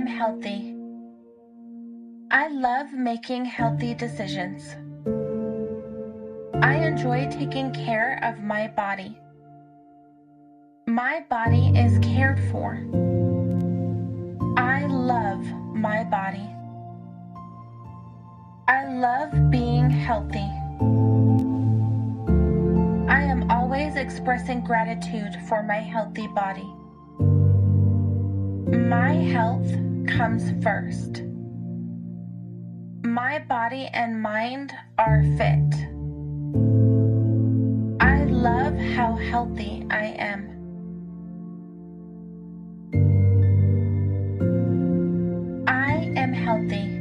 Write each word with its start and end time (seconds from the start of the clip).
am 0.00 0.06
healthy. 0.06 0.74
I 2.30 2.48
love 2.48 2.90
making 2.94 3.44
healthy 3.44 3.92
decisions. 3.92 4.74
I 6.62 6.76
enjoy 6.76 7.28
taking 7.30 7.70
care 7.74 8.18
of 8.22 8.42
my 8.42 8.68
body. 8.68 9.18
My 10.86 11.22
body 11.28 11.72
is 11.76 11.98
cared 11.98 12.40
for. 12.50 12.76
I 14.56 14.86
love 14.86 15.44
my 15.74 16.04
body. 16.04 16.48
I 18.68 18.86
love 18.94 19.50
being 19.50 19.90
healthy. 19.90 20.48
I 23.06 23.22
am 23.22 23.50
always 23.50 23.96
expressing 23.96 24.64
gratitude 24.64 25.36
for 25.46 25.62
my 25.62 25.80
healthy 25.94 26.28
body. 26.28 26.72
My 28.70 29.12
health 29.12 29.89
comes 30.06 30.52
first. 30.62 31.22
My 33.04 33.38
body 33.40 33.88
and 33.92 34.20
mind 34.20 34.72
are 34.98 35.22
fit. 35.36 35.74
I 38.00 38.24
love 38.24 38.76
how 38.76 39.16
healthy 39.16 39.86
I 39.90 40.04
am. 40.18 40.46
I 45.66 46.12
am 46.16 46.32
healthy. 46.32 47.00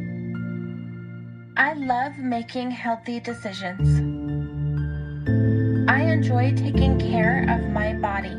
I 1.57 1.73
love 1.73 2.17
making 2.17 2.71
healthy 2.71 3.19
decisions. 3.19 3.99
I 5.89 6.01
enjoy 6.03 6.55
taking 6.55 6.97
care 6.99 7.45
of 7.49 7.69
my 7.71 7.93
body. 7.93 8.35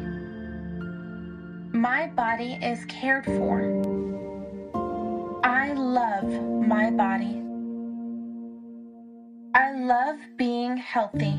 My 1.72 2.08
body 2.08 2.58
is 2.62 2.84
cared 2.86 3.24
for. 3.24 4.09
I 5.60 5.74
love 5.74 6.24
my 6.66 6.90
body. 6.90 7.42
I 9.54 9.72
love 9.72 10.16
being 10.38 10.78
healthy. 10.78 11.36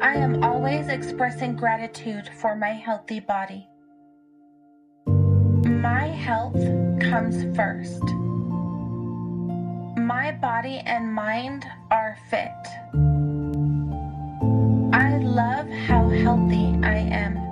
I 0.00 0.14
am 0.14 0.44
always 0.44 0.86
expressing 0.86 1.56
gratitude 1.56 2.30
for 2.40 2.54
my 2.54 2.68
healthy 2.68 3.18
body. 3.18 3.66
My 5.06 6.06
health 6.06 6.62
comes 7.00 7.42
first. 7.56 8.04
My 9.98 10.38
body 10.40 10.78
and 10.86 11.12
mind 11.12 11.66
are 11.90 12.16
fit. 12.30 12.62
I 14.94 15.18
love 15.18 15.68
how 15.68 16.08
healthy 16.10 16.78
I 16.84 16.98
am. 17.10 17.45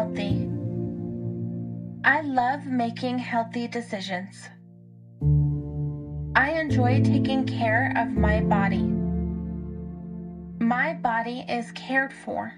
Healthy. 0.00 0.48
I 2.04 2.22
love 2.22 2.64
making 2.64 3.18
healthy 3.18 3.68
decisions. 3.68 4.48
I 6.34 6.52
enjoy 6.52 7.02
taking 7.04 7.44
care 7.44 7.92
of 7.98 8.08
my 8.08 8.40
body. 8.40 8.84
My 10.58 10.94
body 10.94 11.44
is 11.46 11.70
cared 11.72 12.14
for. 12.14 12.50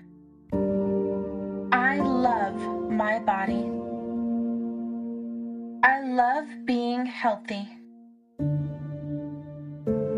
I 1.73 1.99
love 1.99 2.61
my 2.89 3.19
body. 3.19 3.65
I 5.83 6.01
love 6.23 6.47
being 6.65 7.05
healthy. 7.07 7.69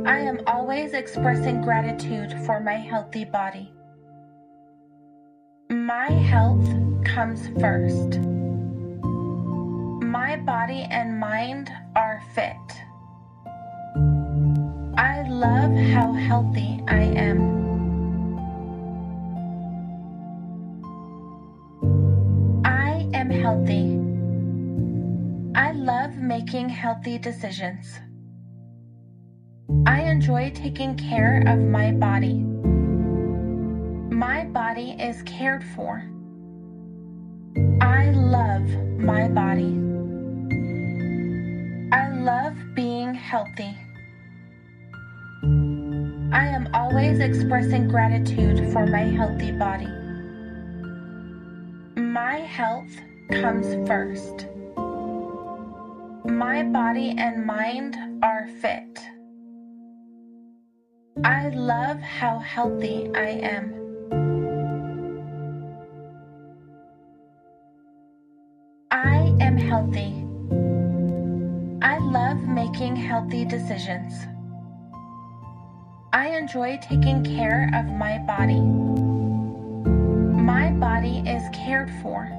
I 0.06 0.18
am 0.18 0.40
always 0.46 0.92
expressing 0.92 1.62
gratitude 1.62 2.34
for 2.44 2.60
my 2.60 2.74
healthy 2.74 3.24
body. 3.24 3.73
My 5.74 6.08
health 6.08 6.64
comes 7.04 7.48
first. 7.60 8.20
My 10.06 10.36
body 10.36 10.86
and 10.88 11.18
mind 11.18 11.68
are 11.96 12.22
fit. 12.32 12.54
I 14.96 15.26
love 15.28 15.74
how 15.92 16.12
healthy 16.12 16.80
I 16.86 17.00
am. 17.00 17.40
I 22.64 23.10
am 23.12 23.28
healthy. 23.28 23.98
I 25.58 25.72
love 25.72 26.14
making 26.14 26.68
healthy 26.68 27.18
decisions. 27.18 27.98
I 29.86 30.02
enjoy 30.02 30.52
taking 30.54 30.96
care 30.96 31.42
of 31.48 31.58
my 31.58 31.90
body. 31.90 32.46
My 34.14 34.44
body 34.44 34.92
is 34.92 35.20
cared 35.22 35.64
for. 35.74 36.08
I 37.80 38.12
love 38.12 38.62
my 38.96 39.26
body. 39.26 39.74
I 41.90 42.10
love 42.10 42.54
being 42.76 43.12
healthy. 43.12 43.76
I 46.32 46.46
am 46.46 46.68
always 46.72 47.18
expressing 47.18 47.88
gratitude 47.88 48.72
for 48.72 48.86
my 48.86 49.02
healthy 49.02 49.50
body. 49.50 49.90
My 52.00 52.36
health 52.36 52.92
comes 53.32 53.66
first. 53.88 54.46
My 56.24 56.62
body 56.62 57.16
and 57.18 57.44
mind 57.44 57.96
are 58.22 58.46
fit. 58.60 59.00
I 61.24 61.48
love 61.48 61.98
how 61.98 62.38
healthy 62.38 63.10
I 63.12 63.30
am. 63.42 63.83
Healthy. 69.74 70.14
I 71.82 71.98
love 71.98 72.38
making 72.46 72.94
healthy 72.94 73.44
decisions. 73.44 74.14
I 76.12 76.28
enjoy 76.28 76.78
taking 76.80 77.24
care 77.24 77.68
of 77.74 77.86
my 77.86 78.18
body. 78.18 78.60
My 80.52 80.70
body 80.70 81.24
is 81.28 81.42
cared 81.52 81.90
for. 82.00 82.30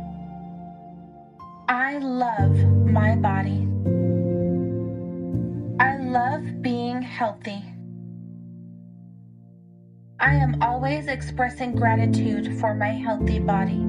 I 1.67 1.97
love 1.97 2.55
my 2.99 3.17
body. 3.17 3.67
I 5.77 5.97
love 5.97 6.61
being 6.61 7.01
healthy. 7.01 7.61
I 10.21 10.35
am 10.35 10.61
always 10.61 11.07
expressing 11.07 11.75
gratitude 11.75 12.57
for 12.61 12.73
my 12.73 12.93
healthy 12.93 13.39
body. 13.39 13.83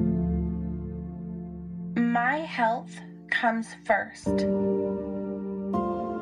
My 1.95 2.39
health 2.39 2.91
comes 3.29 3.75
first. 3.85 4.45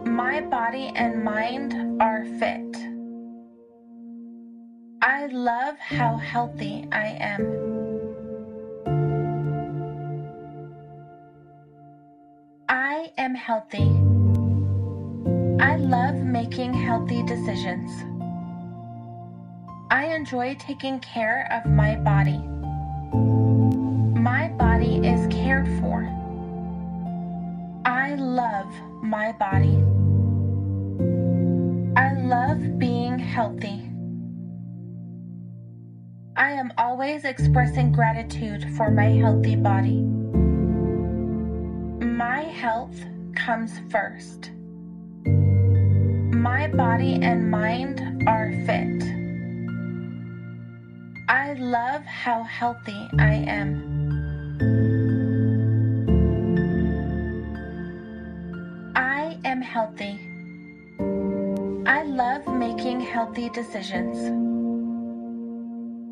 My 0.06 0.42
body 0.42 0.92
and 0.96 1.24
mind 1.24 2.02
are 2.02 2.26
fit. 2.40 2.76
I 5.02 5.28
love 5.28 5.78
how 5.78 6.18
healthy 6.18 6.88
I 6.92 7.08
am. 7.20 7.66
I 12.70 13.12
am 13.18 13.36
healthy. 13.36 13.92
I 15.62 15.78
love 15.78 16.16
making 16.16 16.74
healthy 16.74 17.24
decisions. 17.24 17.92
I 19.92 20.06
enjoy 20.16 20.56
taking 20.60 21.00
care 21.00 21.48
of 21.52 21.72
my 21.72 21.96
body. 21.96 22.38
My 24.20 24.50
body 24.50 24.98
is 25.08 25.28
cared 25.28 25.68
for. 25.80 26.25
I 28.16 28.18
love 28.18 28.72
my 29.04 29.34
body. 29.34 29.76
I 31.98 32.14
love 32.14 32.80
being 32.80 33.20
healthy. 33.20 33.92
I 36.38 36.52
am 36.52 36.72
always 36.78 37.26
expressing 37.26 37.92
gratitude 37.92 38.74
for 38.78 38.90
my 38.90 39.08
healthy 39.08 39.58
body. 39.58 40.02
My 42.06 42.44
health 42.44 42.96
comes 43.36 43.82
first. 43.90 44.52
My 46.32 46.70
body 46.70 47.16
and 47.22 47.52
mind 47.52 48.30
are 48.30 48.54
fit. 48.66 49.04
I 51.28 51.52
love 51.56 52.06
how 52.06 52.44
healthy 52.44 53.10
I 53.20 53.34
am. 53.34 54.95
Healthy. 59.86 60.20
I 61.86 62.02
love 62.02 62.48
making 62.48 63.02
healthy 63.02 63.50
decisions. 63.50 64.18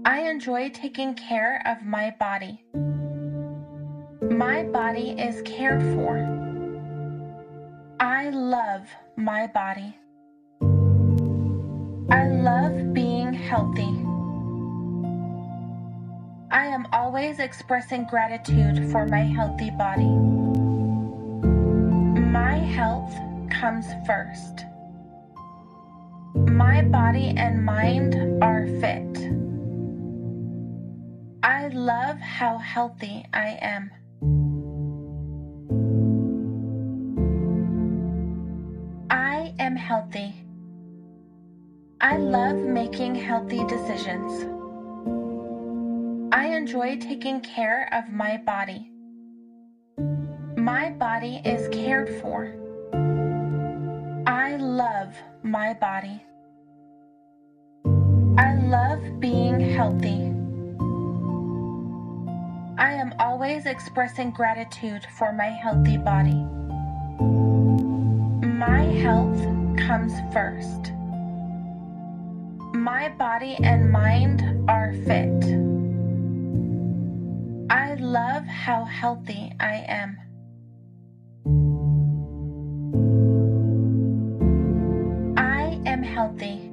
I 0.06 0.20
enjoy 0.30 0.70
taking 0.70 1.16
care 1.16 1.60
of 1.66 1.82
my 1.84 2.12
body. 2.20 2.64
My 4.22 4.62
body 4.64 5.16
is 5.18 5.42
cared 5.42 5.82
for. 5.96 6.18
I 8.00 8.30
love 8.30 8.88
my 9.16 9.48
body. 9.48 9.98
I 12.12 12.28
love 12.28 12.94
being 12.94 13.34
healthy. 13.34 13.92
I 16.52 16.68
am 16.68 16.86
always 16.94 17.40
expressing 17.40 18.06
gratitude 18.06 18.92
for 18.92 19.08
my 19.08 19.24
healthy 19.24 19.72
body. 19.72 20.14
My 22.20 22.58
health 22.58 23.33
comes 23.64 23.88
first. 24.06 24.66
My 26.36 26.82
body 26.82 27.34
and 27.38 27.64
mind 27.64 28.44
are 28.44 28.66
fit. 28.82 29.32
I 31.44 31.70
love 31.70 32.18
how 32.20 32.58
healthy 32.58 33.24
I 33.32 33.58
am. 33.62 33.90
I 39.10 39.56
am 39.60 39.78
healthy. 39.78 40.36
I 42.02 42.18
love 42.18 42.58
making 42.58 43.16
healthy 43.16 43.64
decisions. 43.64 44.44
I 46.34 46.48
enjoy 46.48 46.98
taking 46.98 47.40
care 47.40 47.88
of 47.94 48.12
my 48.12 48.36
body. 48.36 48.92
My 50.58 50.90
body 50.90 51.42
is 51.46 51.70
cared 51.70 52.10
for. 52.20 52.63
Love 54.74 55.16
my 55.44 55.76
body. 55.76 56.20
I 58.40 58.56
love 58.56 59.20
being 59.20 59.60
healthy. 59.60 60.34
I 62.80 62.94
am 62.94 63.14
always 63.20 63.68
expressing 63.68 64.32
gratitude 64.32 65.06
for 65.16 65.32
my 65.32 65.46
healthy 65.46 65.98
body. 65.98 66.44
My 68.48 68.82
health 68.82 69.38
comes 69.78 70.12
first. 70.34 70.92
My 72.74 73.10
body 73.10 73.56
and 73.62 73.92
mind 73.92 74.68
are 74.68 74.92
fit. 75.06 75.44
I 77.70 77.94
love 78.00 78.48
how 78.48 78.86
healthy 78.86 79.54
I 79.60 79.86
am. 79.88 80.18
Healthy. 86.24 86.72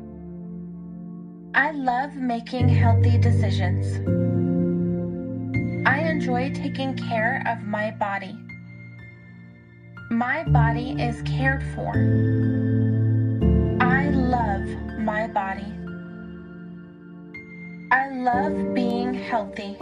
I 1.56 1.72
love 1.72 2.14
making 2.14 2.68
healthy 2.68 3.18
decisions. 3.18 3.96
I 5.84 5.98
enjoy 6.02 6.52
taking 6.54 6.96
care 6.96 7.42
of 7.48 7.66
my 7.66 7.90
body. 7.90 8.36
My 10.08 10.44
body 10.44 10.92
is 11.02 11.20
cared 11.22 11.64
for. 11.74 11.90
I 13.80 14.10
love 14.10 14.68
my 15.00 15.26
body. 15.26 15.72
I 17.90 18.08
love 18.30 18.72
being 18.72 19.12
healthy. 19.14 19.76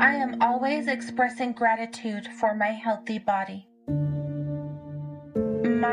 I 0.00 0.14
am 0.14 0.40
always 0.40 0.86
expressing 0.86 1.50
gratitude 1.50 2.28
for 2.38 2.54
my 2.54 2.70
healthy 2.70 3.18
body. 3.18 3.67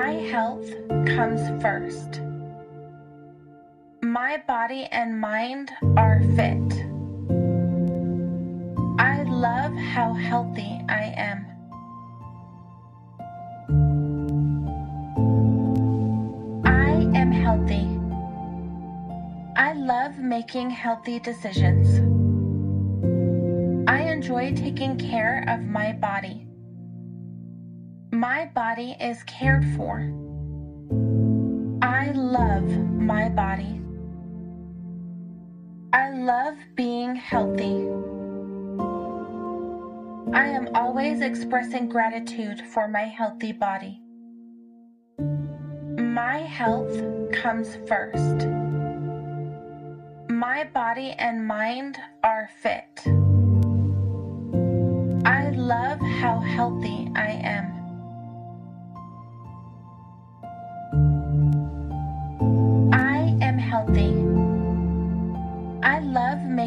My 0.02 0.12
health 0.12 0.70
comes 1.06 1.42
first. 1.62 2.20
My 4.02 4.44
body 4.46 4.84
and 4.92 5.22
mind 5.22 5.72
are 5.96 6.20
fit. 6.36 6.70
I 9.00 9.24
love 9.24 9.74
how 9.74 10.12
healthy 10.12 10.82
I 10.90 11.14
am. 11.16 11.46
I 16.66 16.92
am 17.18 17.32
healthy. 17.32 17.88
I 19.56 19.72
love 19.72 20.18
making 20.18 20.72
healthy 20.72 21.20
decisions. 21.20 21.88
I 23.88 24.02
enjoy 24.12 24.54
taking 24.56 24.98
care 24.98 25.46
of 25.48 25.62
my 25.62 25.94
body. 25.94 26.45
My 28.16 28.46
body 28.56 28.96
is 29.02 29.22
cared 29.24 29.66
for. 29.76 30.00
I 31.82 32.12
love 32.14 32.66
my 32.94 33.28
body. 33.28 33.82
I 35.92 36.12
love 36.12 36.56
being 36.76 37.14
healthy. 37.16 37.90
I 40.34 40.48
am 40.48 40.70
always 40.74 41.20
expressing 41.20 41.90
gratitude 41.90 42.62
for 42.62 42.88
my 42.88 43.02
healthy 43.04 43.52
body. 43.52 44.00
My 46.00 46.38
health 46.38 46.96
comes 47.34 47.76
first. 47.86 48.48
My 50.30 50.64
body 50.74 51.12
and 51.20 51.46
mind 51.46 51.98
are 52.24 52.50
fit. 52.62 53.02
I 55.26 55.50
love 55.50 56.00
how 56.00 56.40
healthy 56.40 57.12
I 57.14 57.32
am. 57.44 57.75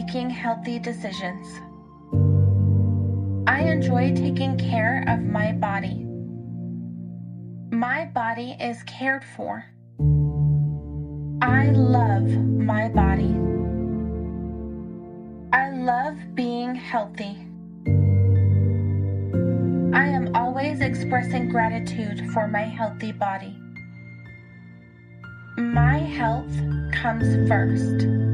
Making 0.08 0.30
healthy 0.30 0.78
decisions. 0.78 1.60
I 3.46 3.60
enjoy 3.60 4.14
taking 4.14 4.56
care 4.56 5.04
of 5.06 5.20
my 5.20 5.52
body. 5.52 6.06
My 7.70 8.06
body 8.06 8.56
is 8.58 8.82
cared 8.84 9.22
for. 9.22 9.66
I 11.42 11.72
love 11.72 12.26
my 12.26 12.88
body. 12.88 13.36
I 15.52 15.72
love 15.72 16.16
being 16.34 16.74
healthy. 16.74 17.36
I 19.92 20.06
am 20.08 20.30
always 20.34 20.80
expressing 20.80 21.50
gratitude 21.50 22.30
for 22.32 22.48
my 22.48 22.64
healthy 22.64 23.12
body. 23.12 23.54
My 25.58 25.98
health 25.98 26.56
comes 26.92 27.46
first. 27.46 28.27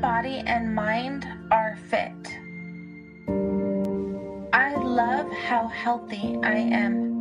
Body 0.00 0.42
and 0.46 0.74
mind 0.74 1.26
are 1.50 1.76
fit. 1.88 2.12
I 4.52 4.74
love 4.74 5.30
how 5.32 5.68
healthy 5.68 6.38
I 6.42 6.54
am. 6.54 7.14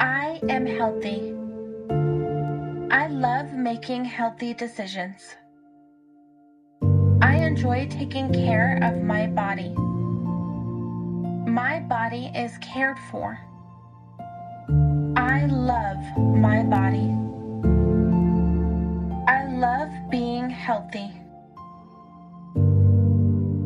I 0.00 0.40
am 0.48 0.66
healthy. 0.66 1.34
I 2.90 3.08
love 3.08 3.52
making 3.52 4.04
healthy 4.06 4.54
decisions. 4.54 5.36
I 7.20 7.36
enjoy 7.36 7.88
taking 7.90 8.32
care 8.32 8.78
of 8.82 9.02
my 9.02 9.26
body. 9.26 9.74
My 11.50 11.80
body 11.80 12.30
is 12.34 12.56
cared 12.58 12.98
for. 13.10 13.38
I 15.16 15.46
love 15.46 15.98
my 16.18 16.62
body. 16.62 17.25
Healthy. 20.66 21.12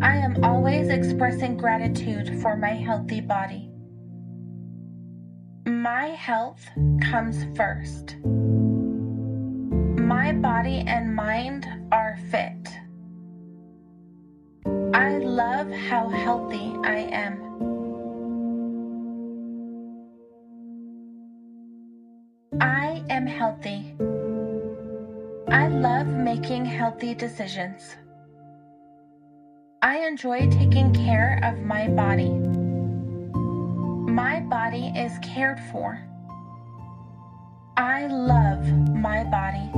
I 0.02 0.16
am 0.18 0.44
always 0.44 0.90
expressing 0.90 1.56
gratitude 1.56 2.42
for 2.42 2.58
my 2.58 2.74
healthy 2.74 3.22
body. 3.22 3.70
My 5.66 6.08
health 6.08 6.60
comes 7.10 7.46
first. 7.56 8.16
My 9.96 10.32
body 10.32 10.84
and 10.86 11.16
mind 11.16 11.66
are 11.90 12.18
fit. 12.30 12.68
I 14.92 15.16
love 15.16 15.70
how 15.70 16.10
healthy 16.10 16.74
I 16.84 16.98
am. 17.24 17.40
I 22.60 23.02
am 23.08 23.26
healthy. 23.26 23.94
I 25.52 25.66
love 25.66 26.06
making 26.06 26.64
healthy 26.64 27.12
decisions. 27.12 27.96
I 29.82 29.98
enjoy 30.06 30.48
taking 30.48 30.94
care 30.94 31.40
of 31.42 31.58
my 31.58 31.88
body. 31.88 32.30
My 34.12 34.40
body 34.42 34.92
is 34.96 35.18
cared 35.22 35.58
for. 35.72 36.06
I 37.76 38.06
love 38.06 38.64
my 38.94 39.24
body. 39.24 39.68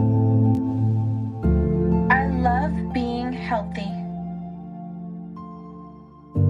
I 2.12 2.26
love 2.26 2.92
being 2.92 3.32
healthy. 3.32 3.90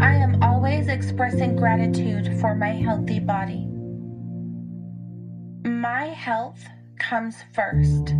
I 0.00 0.16
am 0.16 0.42
always 0.42 0.88
expressing 0.88 1.54
gratitude 1.54 2.40
for 2.40 2.56
my 2.56 2.70
healthy 2.72 3.20
body. 3.20 3.68
My 5.64 6.06
health 6.06 6.66
comes 6.98 7.36
first. 7.54 8.14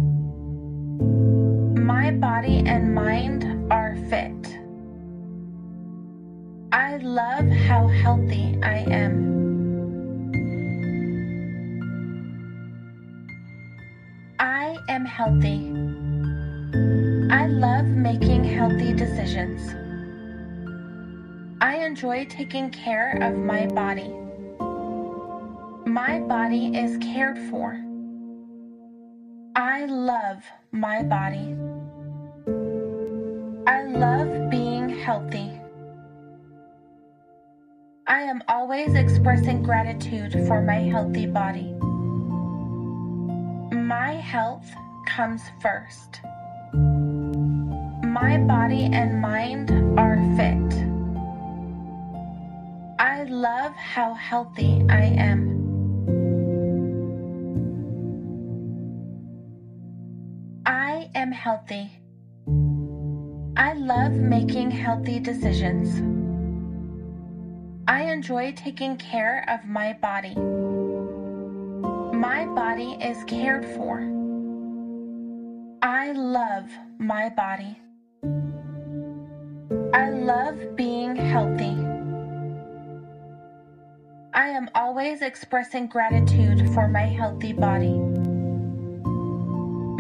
My 1.83 2.13
body 2.13 2.63
and 2.65 2.95
mind 2.95 3.73
are 3.73 3.97
fit. 4.09 4.57
I 6.71 6.99
love 6.99 7.49
how 7.49 7.89
healthy 7.89 8.57
I 8.63 8.87
am. 8.89 10.31
I 14.39 14.77
am 14.89 15.05
healthy. 15.05 15.73
I 17.35 17.49
love 17.49 17.87
making 17.87 18.45
healthy 18.45 18.93
decisions. 18.93 19.75
I 21.61 21.79
enjoy 21.79 22.27
taking 22.27 22.71
care 22.71 23.19
of 23.21 23.37
my 23.37 23.67
body. 23.67 24.15
My 25.85 26.21
body 26.21 26.77
is 26.79 26.97
cared 26.99 27.39
for. 27.51 27.75
I 29.57 29.85
love 29.87 30.45
my 30.71 31.03
body. 31.03 31.57
Love 33.93 34.49
being 34.51 34.89
healthy. 34.89 35.53
I 38.07 38.23
am 38.23 38.43
always 38.49 38.95
expressing 38.95 39.63
gratitude 39.63 40.33
for 40.47 40.63
my 40.63 40.81
healthy 40.81 41.27
body. 41.27 41.75
My 43.77 44.15
health 44.15 44.67
comes 45.07 45.43
first. 45.61 46.21
My 48.03 48.39
body 48.39 48.89
and 48.91 49.21
mind 49.21 49.71
are 49.99 50.17
fit. 50.37 50.73
I 52.99 53.25
love 53.25 53.75
how 53.77 54.15
healthy 54.15 54.87
I 54.89 55.03
am. 55.03 55.53
I 60.65 61.11
am 61.15 61.31
healthy. 61.31 62.02
I 63.63 63.75
love 63.75 64.11
making 64.11 64.73
healthy 64.73 65.21
decisions. 65.21 66.03
I 67.87 68.03
enjoy 68.11 68.51
taking 68.57 68.97
care 68.97 69.45
of 69.47 69.65
my 69.65 69.93
body. 69.93 70.35
My 72.13 72.45
body 72.45 72.99
is 73.01 73.23
cared 73.23 73.65
for. 73.65 74.01
I 75.81 76.11
love 76.11 76.69
my 76.99 77.29
body. 77.29 77.79
I 79.95 80.11
love 80.11 80.75
being 80.75 81.15
healthy. 81.15 81.77
I 84.35 84.49
am 84.49 84.71
always 84.75 85.23
expressing 85.23 85.87
gratitude 85.87 86.69
for 86.75 86.89
my 86.89 87.07
healthy 87.07 87.53
body. 87.53 87.97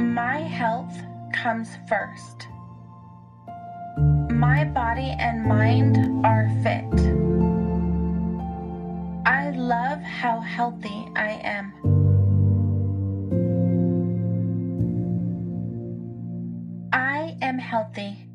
My 0.03 0.41
health 0.41 1.01
comes 1.33 1.69
first. 1.89 2.49
My 4.43 4.65
body 4.65 5.15
and 5.21 5.45
mind 5.45 6.27
are 6.27 6.49
fit. 6.65 6.83
I 9.25 9.51
love 9.51 10.03
how 10.03 10.41
healthy 10.41 11.07
I 11.15 11.41
am. 11.45 11.73
I 16.93 17.37
am 17.41 17.57
healthy. 17.57 18.27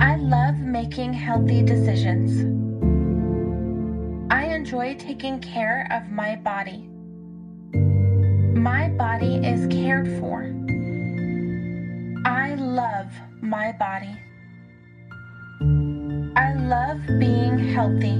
I 0.00 0.16
love 0.16 0.56
making 0.58 1.12
healthy 1.12 1.62
decisions. 1.62 2.40
I 4.28 4.46
enjoy 4.46 4.96
taking 4.96 5.38
care 5.38 5.86
of 5.92 6.10
my 6.10 6.34
body. 6.34 6.88
My 8.58 8.88
body 8.88 9.36
is 9.36 9.68
cared 9.68 10.08
for. 10.18 10.52
I 12.26 12.56
love 12.56 13.12
my 13.40 13.70
body. 13.70 14.16
I 16.38 16.52
love 16.54 17.04
being 17.18 17.58
healthy. 17.58 18.14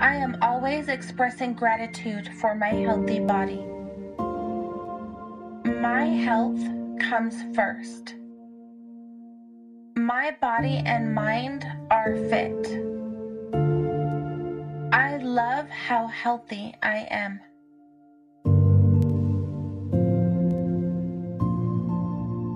I 0.00 0.16
am 0.16 0.36
always 0.42 0.88
expressing 0.88 1.54
gratitude 1.54 2.28
for 2.40 2.56
my 2.56 2.70
healthy 2.70 3.20
body. 3.20 3.64
My 5.80 6.06
health 6.06 6.58
comes 6.98 7.36
first. 7.54 8.16
My 9.94 10.36
body 10.40 10.82
and 10.84 11.14
mind 11.14 11.64
are 11.92 12.16
fit. 12.28 12.66
I 14.92 15.18
love 15.18 15.68
how 15.68 16.08
healthy 16.08 16.74
I 16.82 17.06
am. 17.08 17.38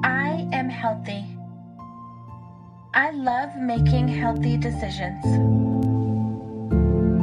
I 0.02 0.48
am 0.52 0.68
healthy. 0.68 1.25
I 2.96 3.10
love 3.10 3.54
making 3.56 4.08
healthy 4.08 4.56
decisions. 4.56 5.22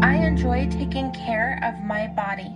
I 0.04 0.18
enjoy 0.18 0.70
taking 0.70 1.12
care 1.14 1.60
of 1.64 1.84
my 1.84 2.06
body. 2.10 2.54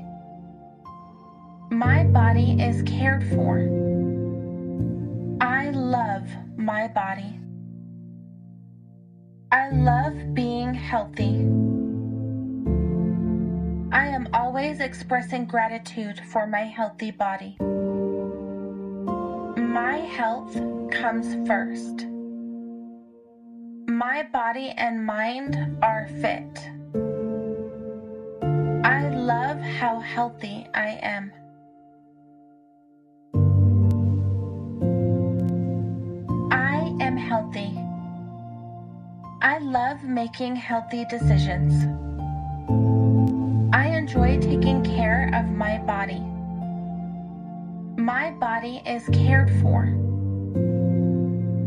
My 1.71 2.03
body 2.03 2.61
is 2.61 2.83
cared 2.83 3.27
for. 3.29 3.57
I 5.41 5.71
love 5.71 6.29
my 6.57 6.89
body. 6.89 7.39
I 9.51 9.71
love 9.71 10.35
being 10.35 10.75
healthy. 10.75 11.39
I 13.91 14.09
am 14.09 14.29
always 14.31 14.79
expressing 14.79 15.45
gratitude 15.45 16.21
for 16.31 16.45
my 16.45 16.65
healthy 16.65 17.09
body. 17.09 17.57
My 19.59 19.97
health 19.97 20.53
comes 20.91 21.47
first. 21.47 22.05
My 24.09 24.23
body 24.23 24.69
and 24.77 25.05
mind 25.05 25.53
are 25.83 26.07
fit. 26.21 26.53
I 28.85 29.09
love 29.09 29.59
how 29.59 29.99
healthy 29.99 30.65
I 30.73 30.97
am. 31.01 31.33
I 36.51 36.95
am 37.01 37.17
healthy. 37.17 37.77
I 39.41 39.57
love 39.59 40.01
making 40.05 40.55
healthy 40.55 41.03
decisions. 41.09 41.73
I 43.73 43.87
enjoy 43.89 44.39
taking 44.39 44.85
care 44.85 45.29
of 45.35 45.51
my 45.51 45.79
body. 45.79 46.23
My 48.01 48.31
body 48.39 48.81
is 48.85 49.03
cared 49.11 49.51
for. 49.61 49.83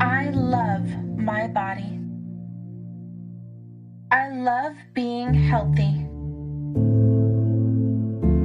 I 0.01 0.31
love 0.31 0.89
my 1.19 1.47
body. 1.47 2.00
I 4.13 4.29
love 4.31 4.75
being 4.93 5.33
healthy. 5.33 6.05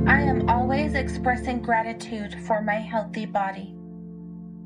I 0.07 0.21
am 0.21 0.47
always 0.47 0.93
expressing 0.93 1.59
gratitude 1.59 2.35
for 2.45 2.61
my 2.61 2.75
healthy 2.75 3.25
body. 3.25 3.73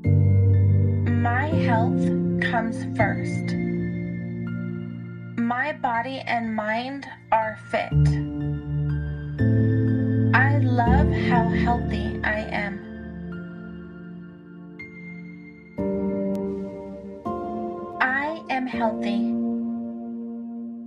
My 0.04 1.46
health 1.46 2.04
comes 2.42 2.84
first. 2.98 3.54
My 5.40 5.72
body 5.72 6.18
and 6.18 6.54
mind 6.54 7.06
are 7.32 7.56
fit. 7.70 7.94
I 10.34 10.58
love 10.58 11.10
how 11.10 11.48
healthy 11.48 12.20
I 12.22 12.40
am. 12.40 12.78
I 18.02 18.42
am 18.50 18.66
healthy. 18.66 19.39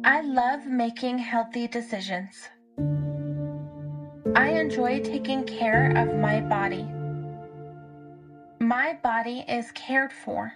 I 0.06 0.20
love 0.20 0.66
making 0.66 1.18
healthy 1.18 1.66
decisions. 1.66 2.50
I 4.36 4.50
enjoy 4.50 5.00
taking 5.00 5.46
care 5.46 5.94
of 5.96 6.20
my 6.20 6.42
body. 6.42 6.86
My 8.60 8.98
body 9.02 9.46
is 9.48 9.72
cared 9.72 10.12
for. 10.12 10.52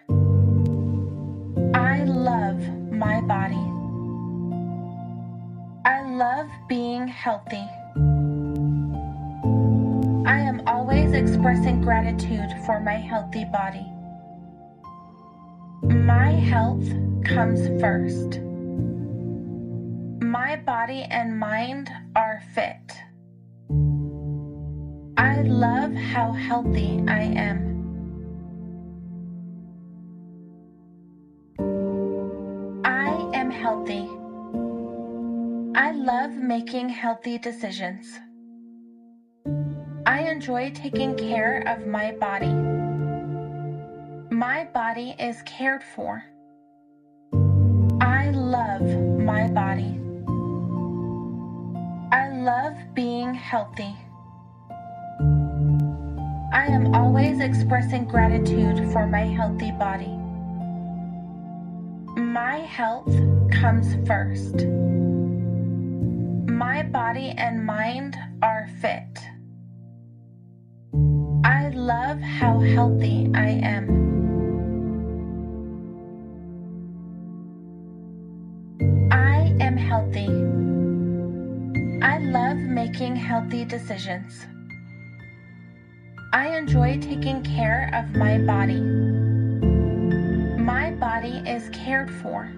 I 1.73 2.03
love 2.03 2.59
my 2.91 3.21
body. 3.21 3.63
I 5.85 6.01
love 6.01 6.49
being 6.67 7.07
healthy. 7.07 7.65
I 10.27 10.39
am 10.39 10.61
always 10.67 11.13
expressing 11.13 11.79
gratitude 11.79 12.51
for 12.65 12.81
my 12.81 12.95
healthy 12.95 13.45
body. 13.45 13.87
My 15.83 16.31
health 16.31 16.83
comes 17.23 17.69
first. 17.79 18.41
My 20.27 20.57
body 20.57 21.07
and 21.09 21.39
mind 21.39 21.89
are 22.13 22.41
fit. 22.53 22.91
I 25.15 25.41
love 25.43 25.93
how 25.93 26.33
healthy 26.33 27.01
I 27.07 27.21
am. 27.21 27.57
I 32.83 33.07
am 33.33 33.49
healthy. 33.49 34.09
I 35.79 35.91
love 35.93 36.31
making 36.31 36.89
healthy 36.89 37.37
decisions. 37.37 38.19
I 40.05 40.23
enjoy 40.29 40.71
taking 40.71 41.15
care 41.15 41.63
of 41.67 41.87
my 41.87 42.11
body. 42.11 42.53
My 44.29 44.65
body 44.73 45.15
is 45.17 45.41
cared 45.43 45.83
for. 45.95 46.21
I 48.01 48.31
love 48.31 48.81
my 49.17 49.47
body. 49.47 50.01
Love 52.47 52.77
being 52.93 53.33
healthy. 53.33 53.93
I 56.53 56.65
am 56.67 56.95
always 56.95 57.41
expressing 57.41 58.05
gratitude 58.05 58.89
for 58.93 59.05
my 59.05 59.25
healthy 59.25 59.71
body. 59.71 60.17
My 62.15 62.59
health 62.59 63.13
comes 63.51 63.97
first. 64.07 64.65
My 66.47 66.83
body 66.83 67.33
and 67.37 67.65
mind 67.65 68.17
are 68.41 68.69
fit. 68.79 69.19
I 71.43 71.67
love 71.75 72.21
how 72.21 72.61
healthy 72.61 73.29
I 73.35 73.49
am. 73.49 74.36
Making 82.87 83.17
healthy 83.17 83.65
decisions. 83.65 84.45
I 86.31 86.55
enjoy 86.55 86.99
taking 87.01 87.43
care 87.43 87.89
of 87.93 88.15
my 88.15 88.37
body. 88.37 88.79
My 90.57 90.91
body 90.91 91.43
is 91.45 91.69
cared 91.73 92.09
for. 92.09 92.49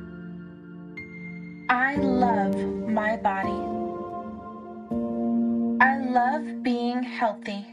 I 1.67 1.95
love 1.95 2.55
my 2.87 3.17
body. 3.17 3.59
I 5.83 5.97
love 5.97 6.61
being 6.61 7.01
healthy. 7.01 7.65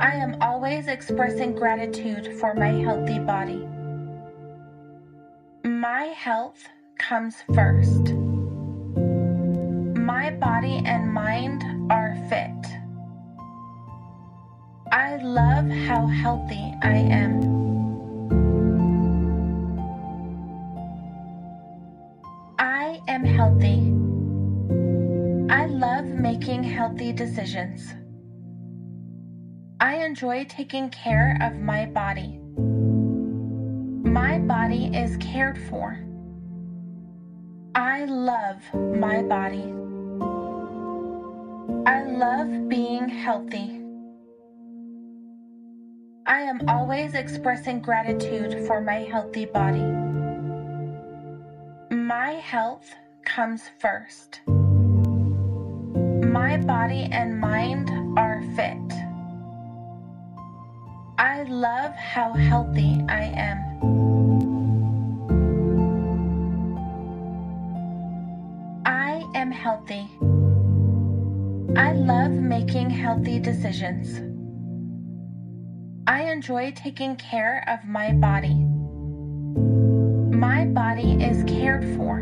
I 0.00 0.14
am 0.14 0.40
always 0.40 0.88
expressing 0.88 1.54
gratitude 1.54 2.40
for 2.40 2.54
my 2.54 2.68
healthy 2.68 3.18
body. 3.18 3.68
My 5.64 6.04
health 6.16 6.66
comes 6.98 7.34
first. 7.54 8.14
My 10.20 10.30
body 10.32 10.82
and 10.84 11.14
mind 11.14 11.62
are 11.92 12.16
fit. 12.28 12.62
I 14.90 15.14
love 15.22 15.70
how 15.70 16.06
healthy 16.06 16.74
I 16.82 16.96
am. 16.96 17.34
I 22.58 23.00
am 23.06 23.24
healthy. 23.24 23.78
I 25.54 25.66
love 25.66 26.06
making 26.06 26.64
healthy 26.64 27.12
decisions. 27.12 27.94
I 29.78 29.98
enjoy 30.04 30.46
taking 30.46 30.90
care 30.90 31.38
of 31.40 31.60
my 31.60 31.86
body. 31.86 32.40
My 34.02 34.40
body 34.40 34.86
is 34.86 35.16
cared 35.18 35.58
for. 35.70 35.96
I 37.76 38.04
love 38.06 38.60
my 38.74 39.22
body. 39.22 39.72
I 41.88 42.02
love 42.02 42.68
being 42.68 43.08
healthy. 43.08 43.80
I 46.26 46.42
am 46.42 46.68
always 46.68 47.14
expressing 47.14 47.80
gratitude 47.80 48.66
for 48.66 48.82
my 48.82 48.96
healthy 49.10 49.46
body. 49.46 49.86
My 51.90 52.32
health 52.32 52.94
comes 53.24 53.70
first. 53.78 54.42
My 56.26 56.58
body 56.58 57.08
and 57.10 57.40
mind 57.40 57.88
are 58.18 58.42
fit. 58.54 58.92
I 61.16 61.44
love 61.44 61.94
how 61.94 62.34
healthy 62.34 63.02
I 63.08 63.22
am. 63.34 63.58
I 68.84 69.24
am 69.34 69.50
healthy. 69.50 70.06
I 71.78 71.92
love 71.92 72.32
making 72.32 72.90
healthy 72.90 73.38
decisions. 73.38 74.18
I 76.08 76.22
enjoy 76.22 76.72
taking 76.72 77.14
care 77.14 77.62
of 77.68 77.88
my 77.88 78.10
body. 78.14 78.56
My 80.36 80.64
body 80.64 81.22
is 81.22 81.44
cared 81.44 81.84
for. 81.96 82.18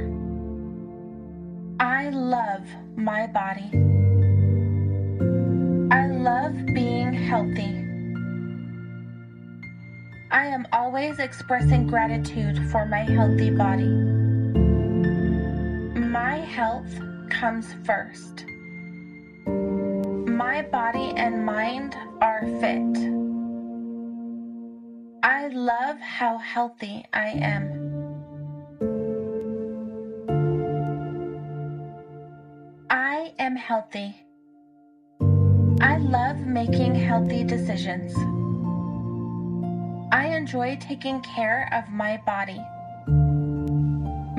I 1.80 2.10
love 2.10 2.66
my 2.96 3.26
body. 3.28 3.70
I 5.90 6.06
love 6.08 6.54
being 6.74 7.14
healthy. 7.14 7.82
I 10.30 10.48
am 10.48 10.66
always 10.70 11.18
expressing 11.18 11.86
gratitude 11.86 12.58
for 12.70 12.84
my 12.84 13.04
healthy 13.10 13.48
body. 13.48 13.88
My 15.98 16.36
health 16.40 16.92
comes 17.30 17.74
first. 17.86 18.44
My 20.56 20.62
body 20.62 21.12
and 21.18 21.44
mind 21.44 21.94
are 22.22 22.40
fit. 22.60 22.96
I 25.22 25.48
love 25.48 26.00
how 26.00 26.38
healthy 26.38 27.04
I 27.12 27.26
am. 27.26 27.62
I 32.88 33.34
am 33.38 33.54
healthy. 33.54 34.16
I 35.82 35.98
love 35.98 36.38
making 36.38 36.94
healthy 36.94 37.44
decisions. 37.44 38.14
I 40.10 40.28
enjoy 40.28 40.78
taking 40.80 41.20
care 41.20 41.68
of 41.70 41.92
my 41.92 42.16
body. 42.24 42.62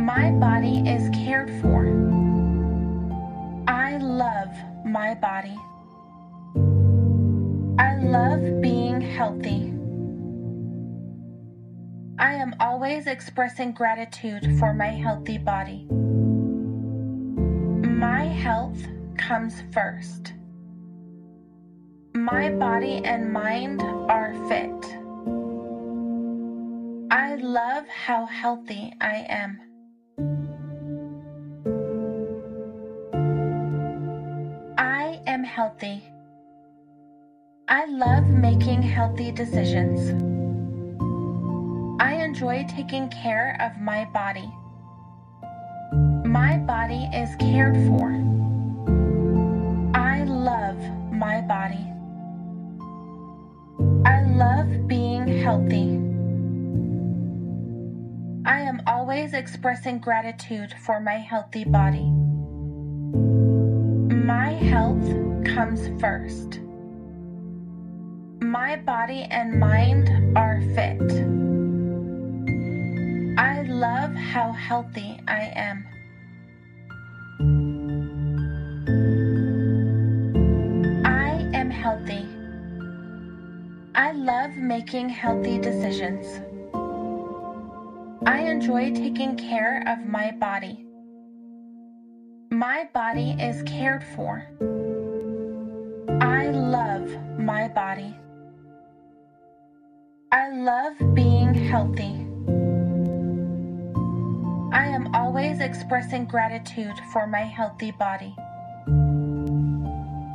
My 0.01 0.32
body 0.32 0.80
is 0.80 1.12
cared 1.15 1.51
for. 1.62 1.86
I 3.67 3.97
love 3.97 4.49
my 4.84 5.13
body. 5.13 5.56
Love 8.08 8.62
being 8.62 9.02
healthy. 9.02 9.74
I 12.17 12.36
am 12.36 12.56
always 12.62 13.06
expressing 13.06 13.74
gratitude 13.74 14.58
for 14.60 14.74
my 14.74 14.88
healthy 14.88 15.38
body. 15.38 15.86
My 17.84 18.24
health 18.24 18.80
comes 19.17 19.62
first. 19.74 20.32
My 22.13 22.50
body 22.50 23.02
and 23.04 23.34
mind 23.34 23.82
are 23.82 24.34
fit. 24.48 24.98
I 27.12 27.36
love 27.36 27.89
how 27.89 28.26
healthy 28.26 28.93
I 29.02 29.26
am. 29.28 29.60
I 34.78 35.20
am 35.28 35.43
healthy. 35.43 36.04
I 37.69 37.84
love 37.84 38.30
making 38.30 38.82
healthy 38.82 39.30
decisions. 39.30 40.12
I 42.01 42.13
enjoy 42.13 42.65
taking 42.69 43.10
care 43.10 43.58
of 43.60 43.82
my 43.82 44.06
body. 44.06 44.49
My 46.25 46.60
body 46.60 47.10
is 47.13 47.36
cared 47.36 47.75
for. 47.86 48.08
I 49.93 50.23
love 50.23 50.77
my 51.12 51.41
body. 51.41 51.86
I 54.06 54.21
love 54.23 54.88
being 54.88 55.27
healthy. 55.27 55.97
I 58.49 58.62
am 58.62 58.82
always 58.88 59.34
expressing 59.34 59.99
gratitude 59.99 60.73
for 60.86 61.01
my 61.01 61.15
healthy 61.15 61.65
body. 61.65 62.10
My 64.15 64.51
health 64.51 65.03
comes 65.43 65.89
first. 65.99 66.62
My 68.48 68.78
body 68.78 69.28
and 69.30 69.60
mind 69.60 70.38
are 70.38 70.62
fit. 70.74 71.02
I 73.38 73.64
love 73.64 74.16
how 74.16 74.54
healthy 74.54 75.20
I 75.28 75.52
am. 75.54 75.86
I 81.06 81.50
am 81.54 81.70
healthy. 81.70 82.26
I 83.94 84.14
love 84.14 84.52
making 84.56 85.10
healthy 85.10 85.58
decisions. 85.60 86.26
I 88.26 88.44
enjoy 88.44 88.94
taking 88.94 89.36
care 89.36 89.84
of 89.88 90.08
my 90.08 90.32
body. 90.32 90.86
My 92.50 92.88
body 92.94 93.32
is 93.42 93.62
cared 93.64 94.06
for. 94.16 94.48
I 96.22 96.48
love 96.48 97.10
my 97.38 97.68
body. 97.68 98.16
I 100.30 100.50
love 100.50 100.98
being 101.16 101.54
healthy. 101.54 102.28
I 104.74 104.86
am 104.88 105.16
always 105.16 105.62
expressing 105.62 106.26
gratitude 106.26 107.00
for 107.13 107.28
my 107.28 107.44
healthy 107.44 107.92
body. 107.92 108.36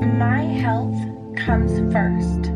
My 0.01 0.41
health 0.41 0.97
comes 1.37 1.93
first. 1.93 2.53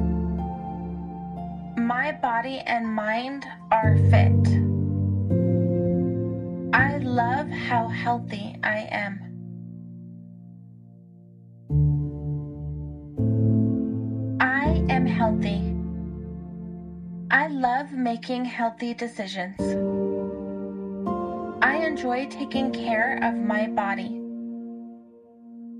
My 1.77 2.12
body 2.22 2.61
and 2.61 2.88
mind 2.94 3.46
are 3.70 3.99
fit. 4.09 4.49
I 6.72 6.96
love 6.96 7.51
how 7.51 7.88
healthy 7.88 8.57
I 8.62 8.88
am. 8.90 9.25
Love 17.48 17.92
making 17.92 18.44
healthy 18.44 18.94
decisions. 18.94 19.61
I 21.62 21.76
enjoy 21.76 22.26
taking 22.26 22.72
care 22.72 23.18
of 23.22 23.35
my 23.35 23.66
body. 23.68 24.20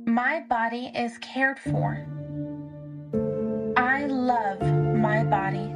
My 0.07 0.41
body 0.49 0.91
is 0.95 1.19
cared 1.19 1.59
for. 1.59 2.07
I 3.77 4.07
love 4.07 4.61
my 4.63 5.25
body. 5.25 5.73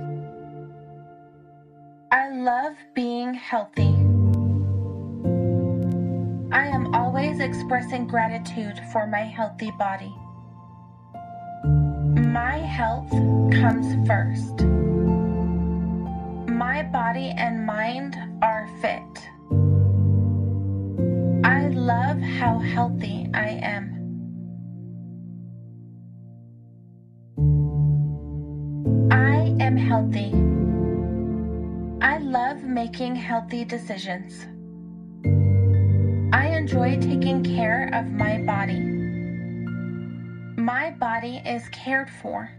I 2.12 2.31
love 2.31 2.76
being 2.94 3.35
healthy. 3.35 3.94
I 6.53 6.66
am 6.66 6.94
always 6.94 7.40
expressing 7.40 8.07
gratitude 8.07 8.81
for 8.92 9.07
my 9.07 9.24
healthy 9.24 9.70
body. 9.79 10.14
My 12.16 12.59
health 12.59 13.11
comes 13.11 14.07
first. 14.07 14.69
My 16.81 16.87
body 16.87 17.29
and 17.37 17.66
mind 17.66 18.16
are 18.40 18.66
fit. 18.81 19.29
I 21.45 21.69
love 21.69 22.19
how 22.19 22.59
healthy 22.59 23.29
I 23.35 23.49
am. 23.61 23.85
I 29.11 29.55
am 29.61 29.77
healthy. 29.77 30.33
I 32.01 32.16
love 32.16 32.62
making 32.62 33.14
healthy 33.14 33.66
decisions. 33.66 34.47
I 36.33 36.47
enjoy 36.47 36.99
taking 36.99 37.45
care 37.45 37.90
of 37.93 38.11
my 38.11 38.38
body. 38.38 38.81
My 40.57 40.93
body 40.93 41.43
is 41.45 41.69
cared 41.69 42.09
for. 42.09 42.51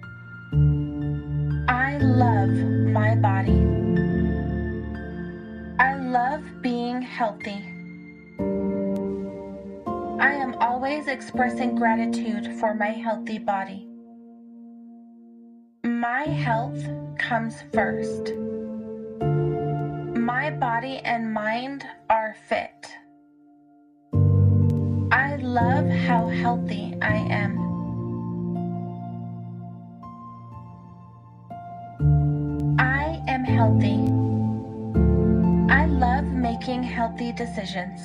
I 1.72 2.00
love 2.00 2.50
my 2.50 3.16
body. 3.16 3.66
I 5.80 5.96
love 5.96 6.44
being 6.62 7.02
healthy. 7.02 7.64
I 10.20 10.34
am 10.34 10.56
always 10.56 11.08
expressing 11.08 11.76
gratitude 11.76 12.60
for 12.60 12.74
my 12.74 12.90
healthy 12.90 13.38
body. 13.38 13.88
My 15.86 16.24
health 16.24 16.84
comes 17.18 17.64
first. 17.72 18.34
My 20.20 20.52
body 20.52 20.98
and 20.98 21.34
mind 21.34 21.86
are 22.10 22.36
fit. 22.50 22.98
I 25.10 25.38
love 25.38 25.88
how 25.88 26.28
healthy 26.28 26.98
I 27.02 27.16
am. 27.16 27.71
Healthy. 33.62 34.02
I 35.72 35.86
love 35.86 36.26
making 36.26 36.82
healthy 36.82 37.32
decisions. 37.32 38.02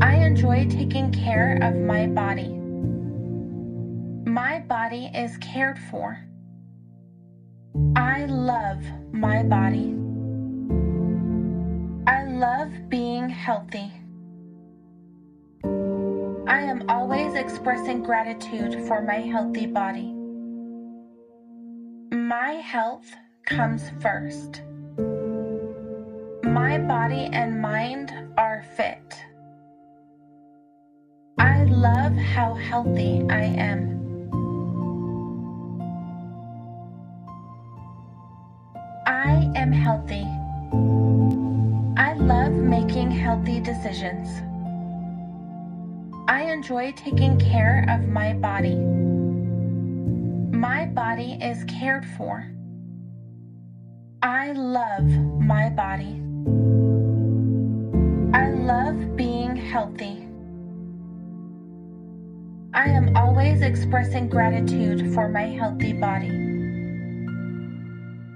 I 0.00 0.16
enjoy 0.16 0.66
taking 0.68 1.12
care 1.12 1.60
of 1.62 1.76
my 1.76 2.08
body. 2.08 2.58
My 4.28 4.58
body 4.66 5.12
is 5.14 5.36
cared 5.36 5.78
for. 5.78 6.18
I 7.94 8.24
love 8.24 8.82
my 9.12 9.44
body. 9.44 9.94
I 12.08 12.24
love 12.24 12.72
being 12.88 13.28
healthy. 13.28 13.92
I 16.48 16.60
am 16.72 16.82
always 16.88 17.36
expressing 17.36 18.02
gratitude 18.02 18.74
for 18.88 19.02
my 19.02 19.20
healthy 19.20 19.66
body. 19.66 20.12
My 22.10 22.54
health 22.54 23.06
comes 23.44 23.90
first. 24.00 24.62
My 26.44 26.78
body 26.78 27.28
and 27.32 27.60
mind 27.60 28.12
are 28.36 28.64
fit. 28.76 29.16
I 31.38 31.64
love 31.64 32.14
how 32.14 32.54
healthy 32.54 33.24
I 33.30 33.42
am. 33.42 33.98
I 39.06 39.50
am 39.56 39.72
healthy. 39.72 40.26
I 42.00 42.14
love 42.14 42.52
making 42.52 43.10
healthy 43.10 43.60
decisions. 43.60 44.28
I 46.28 46.42
enjoy 46.42 46.92
taking 46.92 47.38
care 47.38 47.84
of 47.88 48.08
my 48.08 48.32
body. 48.34 48.76
My 50.56 50.86
body 50.86 51.38
is 51.42 51.64
cared 51.64 52.06
for. 52.16 52.46
I 54.24 54.52
love 54.52 55.08
my 55.40 55.68
body. 55.70 56.22
I 58.32 58.50
love 58.50 59.16
being 59.16 59.56
healthy. 59.56 60.28
I 62.72 62.88
am 62.88 63.16
always 63.16 63.62
expressing 63.62 64.28
gratitude 64.28 65.12
for 65.12 65.28
my 65.28 65.46
healthy 65.46 65.92
body. 65.92 66.30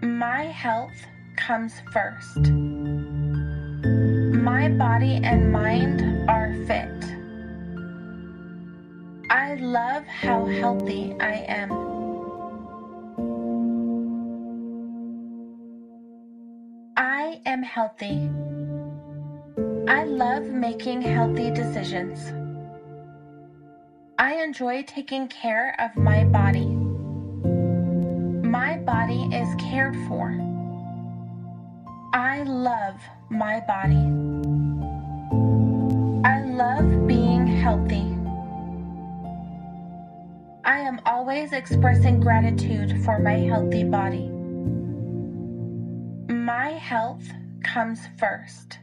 My 0.02 0.46
health 0.46 1.06
comes 1.36 1.74
first. 1.92 2.50
My 4.42 4.68
body 4.68 5.20
and 5.22 5.52
mind 5.52 6.28
are 6.28 6.52
fit. 6.66 6.90
I 9.30 9.54
love 9.54 10.04
how 10.06 10.46
healthy 10.46 11.14
I 11.20 11.44
am. 11.46 11.95
Am 17.56 17.62
healthy. 17.62 18.28
I 19.88 20.04
love 20.04 20.42
making 20.42 21.00
healthy 21.00 21.50
decisions. 21.50 22.20
I 24.18 24.34
enjoy 24.44 24.82
taking 24.82 25.26
care 25.28 25.74
of 25.78 25.96
my 25.96 26.24
body. 26.24 26.66
My 28.46 28.76
body 28.76 29.22
is 29.34 29.48
cared 29.58 29.96
for. 30.06 30.38
I 32.12 32.42
love 32.42 33.00
my 33.30 33.60
body. 33.60 34.04
I 36.28 36.44
love 36.44 37.06
being 37.06 37.46
healthy. 37.46 38.04
I 40.62 40.80
am 40.80 41.00
always 41.06 41.54
expressing 41.54 42.20
gratitude 42.20 43.02
for 43.02 43.18
my 43.18 43.38
healthy 43.50 43.84
body. 43.84 44.28
My 46.28 46.72
health 46.72 47.24
comes 47.66 48.00
first. 48.16 48.78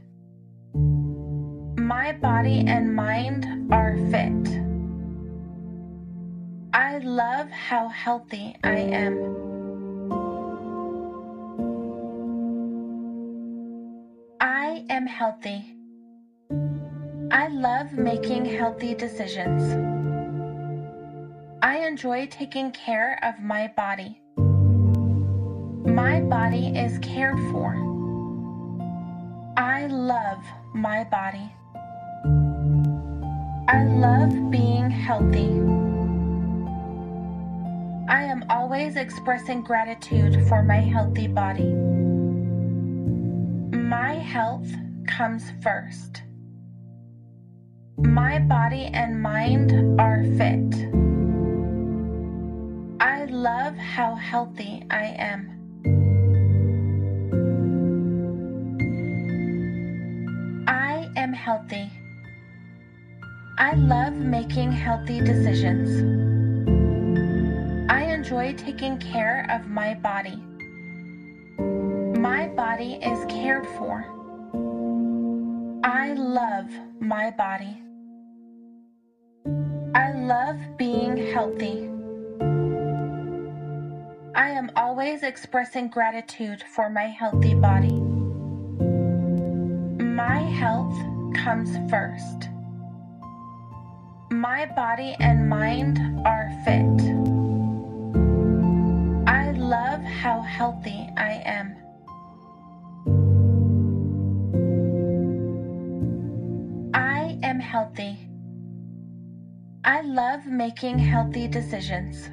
My 1.78 2.12
body 2.12 2.65
and 2.67 2.93
mind 2.93 3.72
are 3.72 3.96
fit. 4.12 4.62
I 6.74 6.98
love 7.00 7.50
how 7.50 7.88
healthy 7.88 8.56
I 8.63 8.76
am. 8.76 9.15
I 14.41 14.86
am 14.89 15.08
healthy. 15.08 15.63
I 17.32 17.48
love 17.48 17.93
making 17.93 18.46
healthy 18.46 18.93
decisions. 18.93 19.63
I 21.62 21.78
enjoy 21.88 22.28
taking 22.28 22.72
care 22.72 23.17
of 23.24 23.39
my 23.39 23.67
body. 23.78 24.19
My 25.86 26.19
body 26.22 26.67
is 26.78 27.00
cared 27.00 27.39
for. 27.52 27.92
I 29.56 29.86
love 29.86 30.44
my 30.74 31.04
body. 31.04 31.54
I 33.68 33.84
love 33.86 34.50
being 34.50 34.89
healthy. 34.89 35.50
I 38.12 38.24
am 38.24 38.46
always 38.50 38.96
expressing 38.96 39.62
gratitude 39.62 40.48
for 40.48 40.63
my 40.63 40.78
healthy 40.78 41.28
body. 41.28 41.72
My 43.78 44.13
health 44.16 44.68
comes 45.08 45.44
first. 45.62 46.24
My 48.00 48.39
body 48.39 48.86
and 48.86 49.22
mind 49.22 50.02
are 50.02 50.24
fit. 50.36 50.74
I 53.00 53.26
love 53.26 53.78
how 53.78 54.16
healthy 54.16 54.84
I 54.89 55.13
am. 55.20 55.62
Healthy. 61.43 61.91
I 63.58 63.73
love 63.73 64.13
making 64.13 64.71
healthy 64.71 65.19
decisions. 65.19 65.89
I 67.91 68.03
enjoy 68.03 68.53
taking 68.53 68.97
care 68.97 69.45
of 69.49 69.67
my 69.67 69.93
body. 69.93 70.41
My 72.17 72.47
body 72.47 72.93
is 72.93 73.25
cared 73.25 73.67
for. 73.77 74.06
I 75.84 76.13
love 76.13 76.69
my 77.01 77.29
body. 77.32 77.84
I 79.93 80.13
love 80.13 80.58
being 80.77 81.17
healthy. 81.34 81.89
I 84.34 84.49
am 84.51 84.71
always 84.77 85.23
expressing 85.23 85.89
gratitude 85.89 86.63
for 86.73 86.89
my 86.89 87.08
healthy 87.08 87.53
body. 87.53 87.99
My 89.99 90.39
health 90.39 91.12
comes 91.34 91.78
first. 91.89 92.50
My 94.32 94.65
body 94.65 95.15
and 95.19 95.50
mind 95.50 96.00
are 96.26 96.50
fit. 96.65 97.02
I 99.28 99.52
love 99.52 100.02
how 100.02 100.41
healthy 100.41 101.10
I 101.17 101.41
am. 101.46 101.76
I 106.93 107.38
am 107.43 107.60
healthy. 107.60 108.17
I 109.86 110.02
love 110.02 110.46
making 110.46 110.98
healthy 111.00 111.48
decisions. 111.48 112.30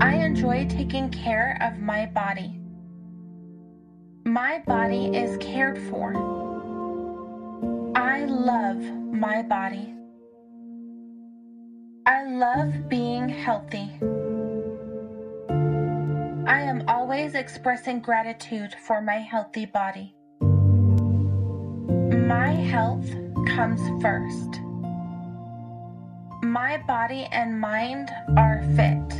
I 0.00 0.14
enjoy 0.14 0.66
taking 0.68 1.10
care 1.10 1.58
of 1.60 1.80
my 1.80 2.06
body. 2.06 2.60
My 4.24 4.62
body 4.66 5.16
is 5.16 5.36
cared 5.38 5.78
for. 5.78 6.37
I 8.18 8.24
love 8.24 8.82
my 9.14 9.42
body. 9.42 9.94
I 12.04 12.24
love 12.24 12.88
being 12.88 13.28
healthy. 13.28 13.92
I 16.48 16.62
am 16.62 16.82
always 16.88 17.36
expressing 17.36 18.00
gratitude 18.00 18.74
for 18.88 19.00
my 19.00 19.18
healthy 19.18 19.66
body. 19.66 20.16
My 20.40 22.50
health 22.50 23.08
comes 23.54 23.80
first. 24.02 24.62
My 26.42 26.82
body 26.88 27.28
and 27.30 27.60
mind 27.60 28.10
are 28.36 28.64
fit. 28.74 29.12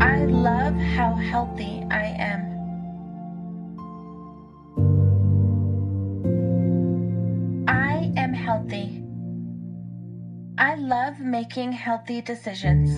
I 0.00 0.24
love 0.24 0.76
how 0.76 1.12
healthy 1.12 1.84
I 1.90 2.04
am. 2.18 2.49
Love 10.80 11.20
making 11.20 11.72
healthy 11.72 12.22
decisions. 12.22 12.90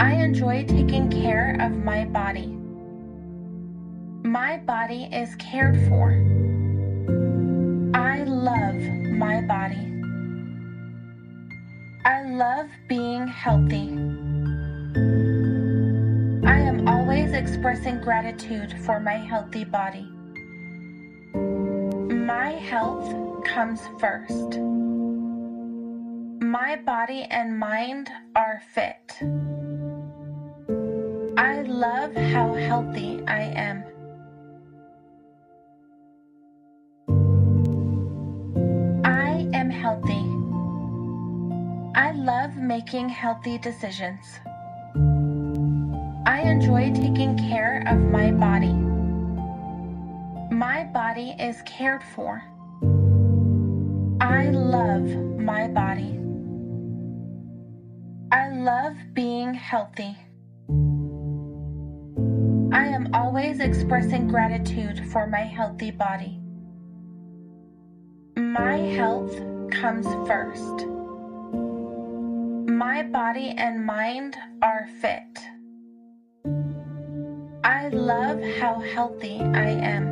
I 0.00 0.12
enjoy 0.12 0.64
taking 0.64 1.10
care 1.10 1.56
of 1.60 1.72
my 1.72 2.04
body. 2.04 2.56
My 4.22 4.58
body 4.58 5.08
is 5.12 5.34
cared 5.36 5.76
for. 5.88 6.12
I 7.92 8.22
love 8.22 8.80
my 9.18 9.42
body. 9.42 10.02
I 12.04 12.22
love 12.22 12.68
being 12.88 13.26
healthy. 13.26 13.88
I 16.46 16.58
am 16.60 16.86
always 16.86 17.32
expressing 17.32 18.00
gratitude 18.00 18.72
for 18.84 19.00
my 19.00 19.16
healthy 19.16 19.64
body. 19.64 20.08
My 21.34 22.50
health 22.50 23.44
comes 23.44 23.80
first. 23.98 24.60
My 26.50 26.74
body 26.74 27.22
and 27.30 27.56
mind 27.56 28.10
are 28.34 28.60
fit. 28.74 29.14
I 31.38 31.62
love 31.62 32.12
how 32.16 32.54
healthy 32.54 33.22
I 33.28 33.42
am. 33.54 33.84
I 39.04 39.48
am 39.54 39.70
healthy. 39.70 40.24
I 41.94 42.10
love 42.10 42.56
making 42.56 43.10
healthy 43.10 43.56
decisions. 43.58 44.40
I 46.26 46.40
enjoy 46.40 46.92
taking 46.92 47.38
care 47.38 47.84
of 47.86 48.00
my 48.00 48.32
body. 48.32 48.72
My 50.52 50.82
body 50.82 51.36
is 51.38 51.62
cared 51.64 52.02
for. 52.02 52.42
I 54.20 54.50
love 54.50 55.06
my 55.38 55.68
body. 55.68 56.19
I 58.32 58.48
love 58.50 58.96
being 59.12 59.54
healthy. 59.54 60.16
I 62.72 62.86
am 62.86 63.10
always 63.12 63.58
expressing 63.58 64.28
gratitude 64.28 65.04
for 65.10 65.26
my 65.26 65.40
healthy 65.40 65.90
body. 65.90 66.38
My 68.36 68.76
health 68.76 69.34
comes 69.72 70.06
first. 70.28 70.86
My 72.70 73.02
body 73.02 73.52
and 73.58 73.84
mind 73.84 74.36
are 74.62 74.86
fit. 75.00 75.40
I 77.64 77.88
love 77.88 78.40
how 78.60 78.78
healthy 78.78 79.40
I 79.40 79.70
am. 79.70 80.06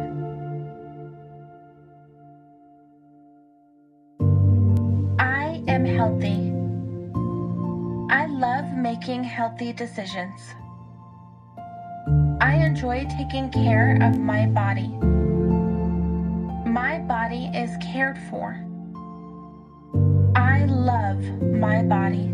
I 5.20 5.62
am 5.68 5.84
healthy. 5.84 6.47
I 8.38 8.40
love 8.40 8.72
making 8.76 9.24
healthy 9.24 9.72
decisions. 9.72 10.54
I 12.40 12.54
enjoy 12.54 13.04
taking 13.18 13.50
care 13.50 13.98
of 14.00 14.16
my 14.16 14.46
body. 14.46 14.86
My 16.64 17.00
body 17.00 17.50
is 17.52 17.76
cared 17.82 18.16
for. 18.30 18.64
I 20.36 20.66
love 20.66 21.20
my 21.42 21.82
body. 21.82 22.32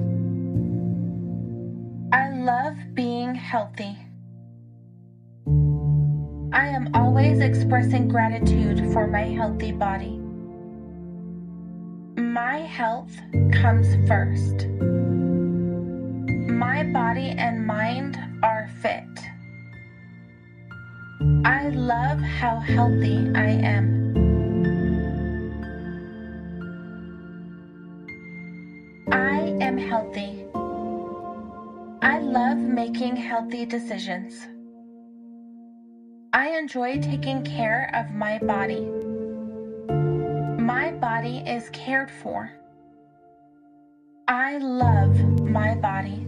I 2.13 2.29
love 2.37 2.77
being 2.93 3.35
healthy. 3.35 3.97
I 6.53 6.67
am 6.67 6.91
always 6.93 7.41
expressing 7.41 8.09
gratitude 8.09 8.93
for 8.93 9.07
my 9.07 9.23
healthy 9.23 9.73
body. 9.73 10.21
My 12.21 12.59
health 12.59 13.17
comes 13.53 13.97
first. 14.07 14.67
My 16.55 16.85
body 16.85 17.31
and 17.37 17.67
mind 17.67 18.17
are 18.41 18.71
fit. 18.81 19.03
I 21.45 21.69
love 21.71 22.21
how 22.21 22.61
healthy 22.61 23.29
I 23.35 23.49
am. 23.49 24.15
I 29.11 29.57
am 29.61 29.77
healthy. 29.77 30.47
I 32.03 32.21
love 32.21 32.57
making 32.57 33.17
healthy 33.17 33.67
decisions. 33.67 34.47
I 36.33 36.51
enjoy 36.51 37.01
taking 37.01 37.43
care 37.43 37.91
of 37.95 38.15
my 38.15 38.39
body. 38.39 38.89
My 40.63 40.93
body 40.93 41.39
is 41.39 41.69
cared 41.71 42.13
for. 42.13 42.53
I 44.27 44.57
love 44.57 45.21
my 45.43 45.75
body. 45.75 46.25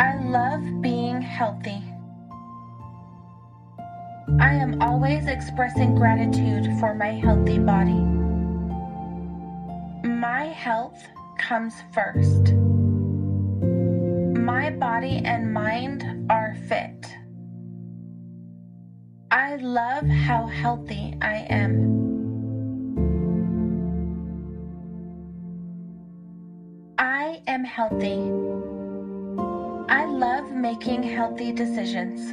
I 0.00 0.16
love 0.24 0.80
being 0.80 1.20
healthy. 1.20 1.82
I 4.40 4.54
am 4.54 4.80
always 4.80 5.26
expressing 5.26 5.94
gratitude 5.94 6.66
for 6.80 6.94
my 6.94 7.12
healthy 7.12 7.58
body. 7.58 8.00
My 10.08 10.44
health 10.44 11.06
comes 11.38 11.74
first. 11.92 12.54
My 14.40 14.70
body 14.70 15.20
and 15.22 15.52
mind 15.52 16.30
are 16.30 16.56
fit. 16.66 17.06
I 19.30 19.56
love 19.56 20.06
how 20.06 20.46
healthy 20.46 21.14
I 21.20 21.46
am. 21.50 22.13
Am 27.54 27.62
healthy. 27.62 28.18
I 29.88 30.06
love 30.06 30.50
making 30.50 31.04
healthy 31.04 31.52
decisions. 31.52 32.32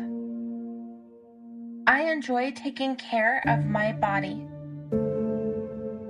I 1.86 2.12
enjoy 2.12 2.52
taking 2.54 2.96
care 2.96 3.44
of 3.46 3.64
my 3.68 3.92
body. 3.92 4.48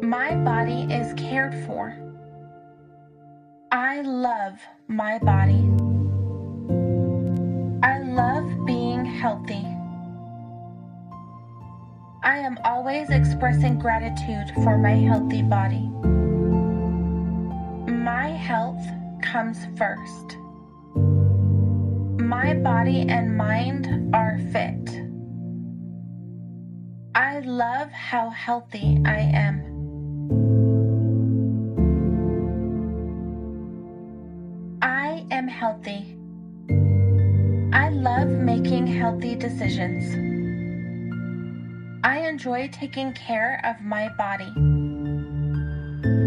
My 0.02 0.34
body 0.36 0.84
is 0.84 1.13
cared 1.15 1.54
for. 1.65 1.93
I 3.74 4.00
love 4.00 4.62
my 4.88 5.19
body. 5.19 5.67
I 7.84 8.00
love 8.00 8.65
being 8.65 9.04
healthy. 9.04 9.67
I 12.24 12.38
am 12.38 12.58
always 12.63 13.10
expressing 13.10 13.78
gratitude 13.78 14.54
for 14.63 14.78
my 14.78 14.91
healthy 14.91 15.41
body. 15.41 15.89
My 17.91 18.30
health 18.30 19.01
comes 19.21 19.57
first. 19.77 20.38
My 22.19 22.53
body 22.53 23.01
and 23.07 23.38
mind 23.38 24.15
are 24.15 24.38
fit. 24.51 25.01
I 27.15 27.39
love 27.39 27.91
how 27.91 28.29
healthy 28.29 29.01
I 29.05 29.19
am. 29.19 29.62
I 34.81 35.25
am 35.31 35.47
healthy. 35.47 36.17
I 37.73 37.89
love 37.89 38.27
making 38.29 38.88
healthy 38.88 39.36
decisions. 39.36 40.13
I 42.03 42.19
enjoy 42.27 42.69
taking 42.71 43.13
care 43.13 43.62
of 43.63 43.86
my 43.86 44.10
body. 44.17 44.51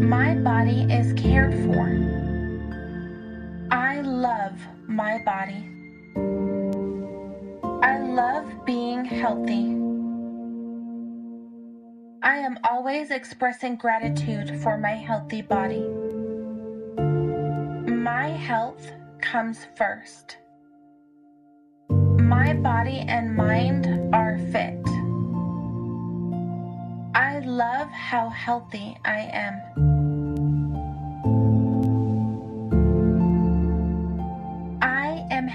My 0.05 0.35
body 0.37 0.83
is 0.93 1.13
cared 1.15 1.53
for. 1.65 2.24
Love 4.55 4.89
my 4.89 5.19
body. 5.25 5.69
I 7.83 7.99
love 7.99 8.65
being 8.65 9.05
healthy. 9.05 9.75
I 12.23 12.37
am 12.37 12.59
always 12.63 13.11
expressing 13.11 13.75
gratitude 13.75 14.61
for 14.63 14.79
my 14.79 14.93
healthy 14.93 15.43
body. 15.43 15.85
My 17.91 18.29
health 18.29 18.93
comes 19.21 19.67
first. 19.77 20.39
My 21.91 22.55
body 22.55 23.05
and 23.09 23.35
mind 23.35 24.15
are 24.15 24.39
fit. 24.53 24.87
I 27.17 27.41
love 27.41 27.91
how 27.91 28.29
healthy 28.29 28.97
I 29.05 29.19
am. 29.33 29.94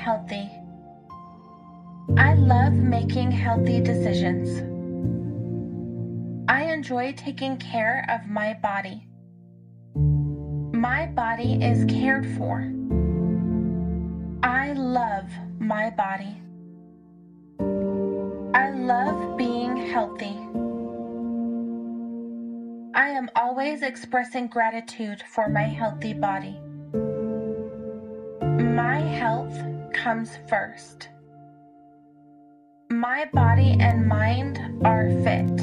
Healthy. 0.09 0.49
I 2.17 2.33
love 2.33 2.73
making 2.73 3.29
healthy 3.29 3.79
decisions. 3.79 4.49
I 6.49 6.63
enjoy 6.63 7.13
taking 7.13 7.57
care 7.57 8.07
of 8.09 8.27
my 8.27 8.55
body. 8.55 9.07
My 10.73 11.05
body 11.05 11.63
is 11.63 11.85
cared 11.85 12.25
for. 12.37 12.73
I 14.41 14.73
love 14.73 15.29
my 15.59 15.91
body. 15.91 16.41
I 18.55 18.71
love 18.71 19.37
being 19.37 19.77
healthy. 19.91 20.35
I 22.95 23.09
am 23.09 23.29
always 23.35 23.83
expressing 23.83 24.47
gratitude 24.47 25.21
for 25.35 25.47
my 25.49 25.67
healthy 25.67 26.13
body. 26.13 26.59
My 28.41 28.97
health 28.97 29.53
comes 30.03 30.37
first. 30.47 31.09
My 32.89 33.25
body 33.33 33.75
and 33.81 34.07
mind 34.07 34.57
are 34.85 35.09
fit. 35.23 35.59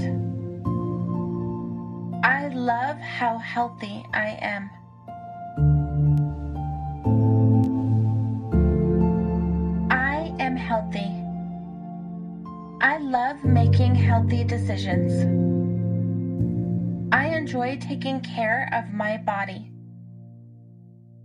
I 2.22 2.48
love 2.48 2.98
how 2.98 3.38
healthy 3.38 4.04
I 4.12 4.36
am. 4.42 4.70
I 9.90 10.34
am 10.38 10.54
healthy. 10.54 11.10
I 12.82 12.98
love 12.98 13.42
making 13.42 13.94
healthy 13.94 14.44
decisions. 14.44 15.14
I 17.10 17.28
enjoy 17.28 17.78
taking 17.78 18.20
care 18.20 18.68
of 18.74 18.92
my 18.92 19.16
body. 19.16 19.70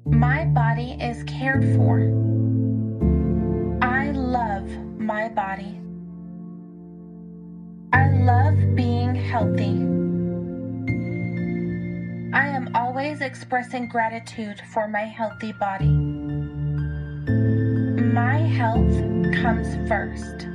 My 0.05 0.45
body 0.45 0.97
is 1.01 1.23
cared 1.23 1.75
for. 1.75 2.31
My 5.11 5.27
body. 5.27 5.77
I 7.91 8.07
love 8.23 8.55
being 8.77 9.13
healthy. 9.13 9.75
I 12.33 12.47
am 12.47 12.71
always 12.73 13.19
expressing 13.19 13.89
gratitude 13.89 14.61
for 14.73 14.87
my 14.87 15.01
healthy 15.01 15.51
body. 15.51 15.91
My 18.01 18.37
health 18.37 18.95
comes 19.41 19.67
first. 19.89 20.47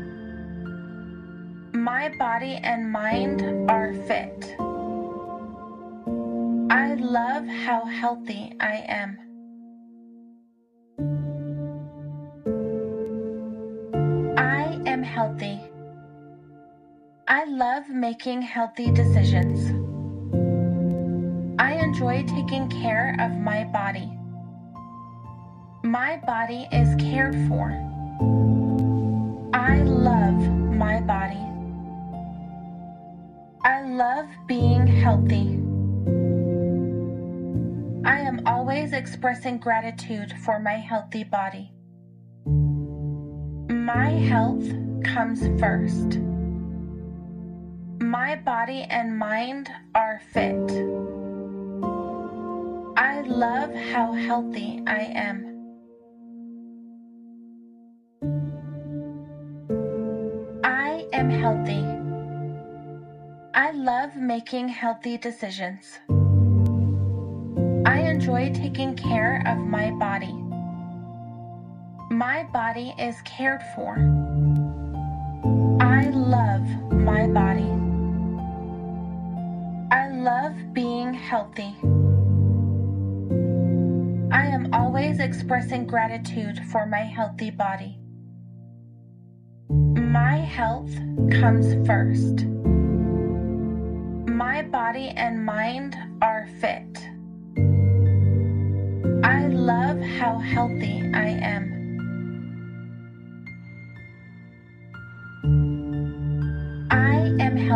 My 1.74 2.10
body 2.18 2.54
and 2.54 2.90
mind 2.90 3.70
are 3.70 3.92
fit. 4.08 4.56
I 6.70 6.94
love 6.94 7.46
how 7.46 7.84
healthy 7.84 8.56
I 8.58 8.86
am. 8.88 9.25
Healthy. 15.26 15.60
I 17.26 17.46
love 17.46 17.88
making 17.88 18.42
healthy 18.42 18.92
decisions. 18.92 19.58
I 21.58 21.72
enjoy 21.72 22.24
taking 22.28 22.68
care 22.68 23.16
of 23.18 23.32
my 23.32 23.64
body. 23.64 24.08
My 25.82 26.22
body 26.24 26.68
is 26.70 26.94
cared 27.00 27.34
for. 27.48 27.70
I 29.52 29.82
love 29.82 30.38
my 30.84 31.00
body. 31.00 31.44
I 33.64 33.82
love 33.82 34.28
being 34.46 34.86
healthy. 34.86 35.58
I 38.08 38.20
am 38.20 38.46
always 38.46 38.92
expressing 38.92 39.58
gratitude 39.58 40.32
for 40.44 40.60
my 40.60 40.74
healthy 40.74 41.24
body. 41.24 41.72
My 43.68 44.10
health 44.10 44.85
comes 45.06 45.40
first. 45.60 46.18
My 48.00 48.36
body 48.36 48.82
and 48.90 49.16
mind 49.16 49.70
are 49.94 50.20
fit. 50.32 50.70
I 52.96 53.22
love 53.22 53.72
how 53.74 54.12
healthy 54.12 54.82
I 54.86 55.00
am. 55.14 55.36
I 60.64 61.06
am 61.12 61.30
healthy. 61.30 61.84
I 63.54 63.70
love 63.70 64.16
making 64.16 64.68
healthy 64.68 65.16
decisions. 65.18 66.00
I 67.86 68.00
enjoy 68.00 68.52
taking 68.52 68.96
care 68.96 69.42
of 69.46 69.58
my 69.58 69.92
body. 69.92 70.34
My 72.10 72.44
body 72.52 72.94
is 72.98 73.16
cared 73.24 73.62
for. 73.74 73.96
I 75.80 76.08
love 76.08 76.66
my 76.92 77.26
body. 77.26 77.70
I 79.90 80.08
love 80.08 80.72
being 80.72 81.12
healthy. 81.12 81.74
I 84.32 84.46
am 84.46 84.70
always 84.72 85.20
expressing 85.20 85.86
gratitude 85.86 86.58
for 86.72 86.86
my 86.86 87.02
healthy 87.02 87.50
body. 87.50 87.98
My 89.68 90.36
health 90.36 90.94
comes 91.30 91.86
first. 91.86 92.46
My 94.28 94.62
body 94.62 95.08
and 95.08 95.44
mind 95.44 95.96
are 96.22 96.48
fit. 96.60 96.98
I 99.22 99.48
love 99.48 100.00
how 100.00 100.38
healthy 100.38 101.02
I 101.14 101.28
am. 101.28 101.75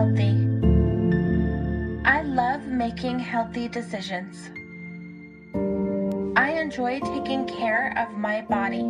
Healthy. 0.00 0.34
I 2.06 2.22
love 2.22 2.66
making 2.66 3.18
healthy 3.18 3.68
decisions. 3.68 4.48
I 6.38 6.52
enjoy 6.52 7.00
taking 7.00 7.46
care 7.46 7.92
of 7.98 8.16
my 8.16 8.40
body. 8.40 8.82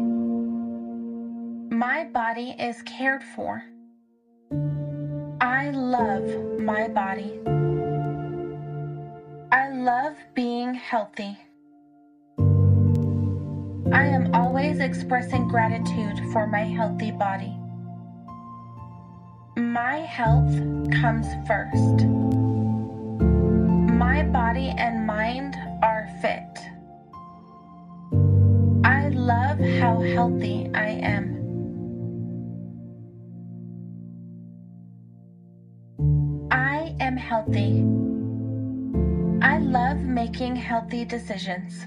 My 1.74 2.04
body 2.04 2.54
is 2.60 2.80
cared 2.82 3.24
for. 3.24 3.64
I 5.40 5.70
love 5.70 6.60
my 6.60 6.86
body. 6.86 7.40
I 9.50 9.70
love 9.70 10.14
being 10.34 10.74
healthy. 10.74 11.36
I 13.92 14.04
am 14.06 14.32
always 14.32 14.78
expressing 14.78 15.48
gratitude 15.48 16.20
for 16.32 16.46
my 16.46 16.62
healthy 16.62 17.10
body. 17.10 17.59
My 19.60 19.96
health 19.96 20.56
comes 21.02 21.26
first. 21.46 22.06
My 23.92 24.22
body 24.22 24.72
and 24.78 25.06
mind 25.06 25.54
are 25.82 26.08
fit. 26.22 26.58
I 28.84 29.10
love 29.10 29.58
how 29.58 30.00
healthy 30.00 30.70
I 30.74 30.88
am. 30.88 31.36
I 36.50 36.96
am 36.98 37.18
healthy. 37.18 37.84
I 39.44 39.58
love 39.58 39.98
making 39.98 40.56
healthy 40.56 41.04
decisions. 41.04 41.86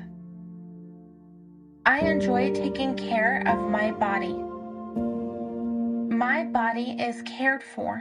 I 1.88 2.02
enjoy 2.02 2.54
taking 2.54 2.96
care 2.96 3.44
of 3.48 3.68
my 3.72 3.90
body. 3.92 4.43
My 6.14 6.44
body 6.44 6.96
is 7.00 7.24
cared 7.24 7.64
for. 7.64 8.00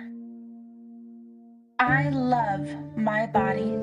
I 1.79 2.11
love 2.11 2.69
my 2.95 3.25
body. 3.25 3.75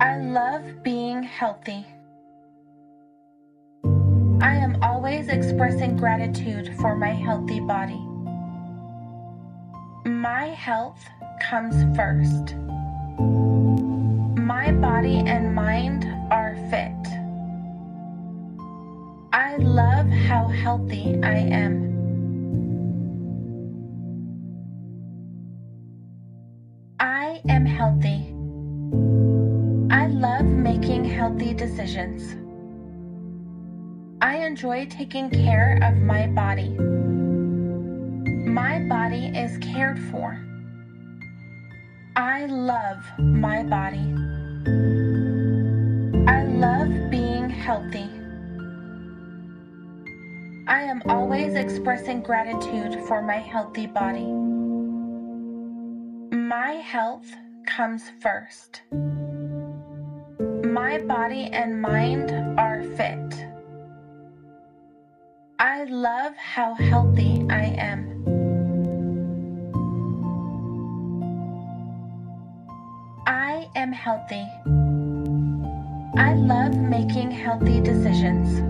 I 0.00 0.18
love 0.18 0.84
being 0.84 1.24
healthy. 1.24 1.84
I 4.40 4.54
am 4.54 4.80
always 4.82 5.26
expressing 5.30 5.96
gratitude 5.96 6.76
for 6.78 6.94
my 6.94 7.10
healthy 7.10 7.58
body. 7.58 8.00
My 10.08 10.46
health 10.46 11.04
comes 11.40 11.74
first. 11.96 12.54
My 14.38 14.70
body 14.70 15.24
and 15.26 15.52
mind 15.52 16.04
are 16.30 16.54
fit. 16.70 16.92
I 19.32 19.56
love 19.56 20.08
how 20.08 20.46
healthy 20.46 21.18
I 21.24 21.34
am. 21.34 21.91
Am 27.48 27.66
healthy. 27.66 28.34
I 29.92 30.06
love 30.06 30.44
making 30.44 31.04
healthy 31.04 31.54
decisions. 31.54 32.36
I 34.20 34.36
enjoy 34.36 34.86
taking 34.86 35.28
care 35.30 35.78
of 35.82 35.96
my 35.96 36.28
body. 36.28 36.70
My 38.48 38.80
body 38.88 39.26
is 39.36 39.58
cared 39.58 39.98
for. 40.10 40.40
I 42.14 42.46
love 42.46 43.04
my 43.18 43.64
body. 43.64 44.14
I 46.28 46.44
love 46.44 47.10
being 47.10 47.50
healthy. 47.50 48.08
I 50.68 50.82
am 50.82 51.02
always 51.08 51.54
expressing 51.54 52.22
gratitude 52.22 53.04
for 53.06 53.20
my 53.20 53.38
healthy 53.38 53.86
body. 53.86 54.51
My 56.52 56.72
health 56.72 57.34
comes 57.64 58.02
first. 58.20 58.82
My 60.62 60.98
body 60.98 61.44
and 61.44 61.80
mind 61.80 62.30
are 62.60 62.82
fit. 62.94 63.46
I 65.58 65.84
love 65.84 66.36
how 66.36 66.74
healthy 66.74 67.46
I 67.48 67.74
am. 67.78 68.00
I 73.26 73.66
am 73.74 73.90
healthy. 73.90 74.46
I 76.20 76.34
love 76.34 76.76
making 76.76 77.30
healthy 77.30 77.80
decisions. 77.80 78.60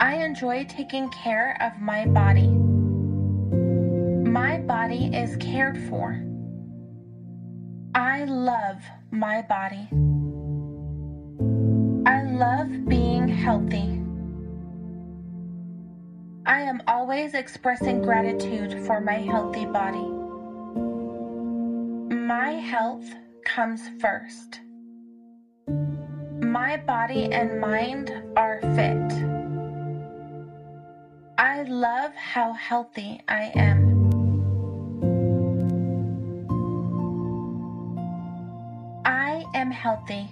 I 0.00 0.16
enjoy 0.16 0.66
taking 0.66 1.08
care 1.08 1.56
of 1.62 1.80
my 1.80 2.04
body. 2.04 2.63
My 4.34 4.58
body 4.58 5.14
is 5.14 5.36
cared 5.36 5.78
for. 5.88 6.20
I 7.94 8.24
love 8.24 8.82
my 9.12 9.42
body. 9.42 9.88
I 12.04 12.24
love 12.24 12.88
being 12.88 13.28
healthy. 13.28 14.02
I 16.46 16.62
am 16.62 16.82
always 16.88 17.34
expressing 17.34 18.02
gratitude 18.02 18.84
for 18.84 19.00
my 19.00 19.18
healthy 19.18 19.66
body. 19.66 20.08
My 22.12 22.54
health 22.54 23.06
comes 23.44 23.82
first. 24.00 24.62
My 26.40 26.76
body 26.76 27.32
and 27.32 27.60
mind 27.60 28.10
are 28.36 28.60
fit. 28.74 29.12
I 31.38 31.62
love 31.62 32.16
how 32.16 32.52
healthy 32.52 33.20
I 33.28 33.52
am. 33.54 33.93
Healthy. 39.84 40.26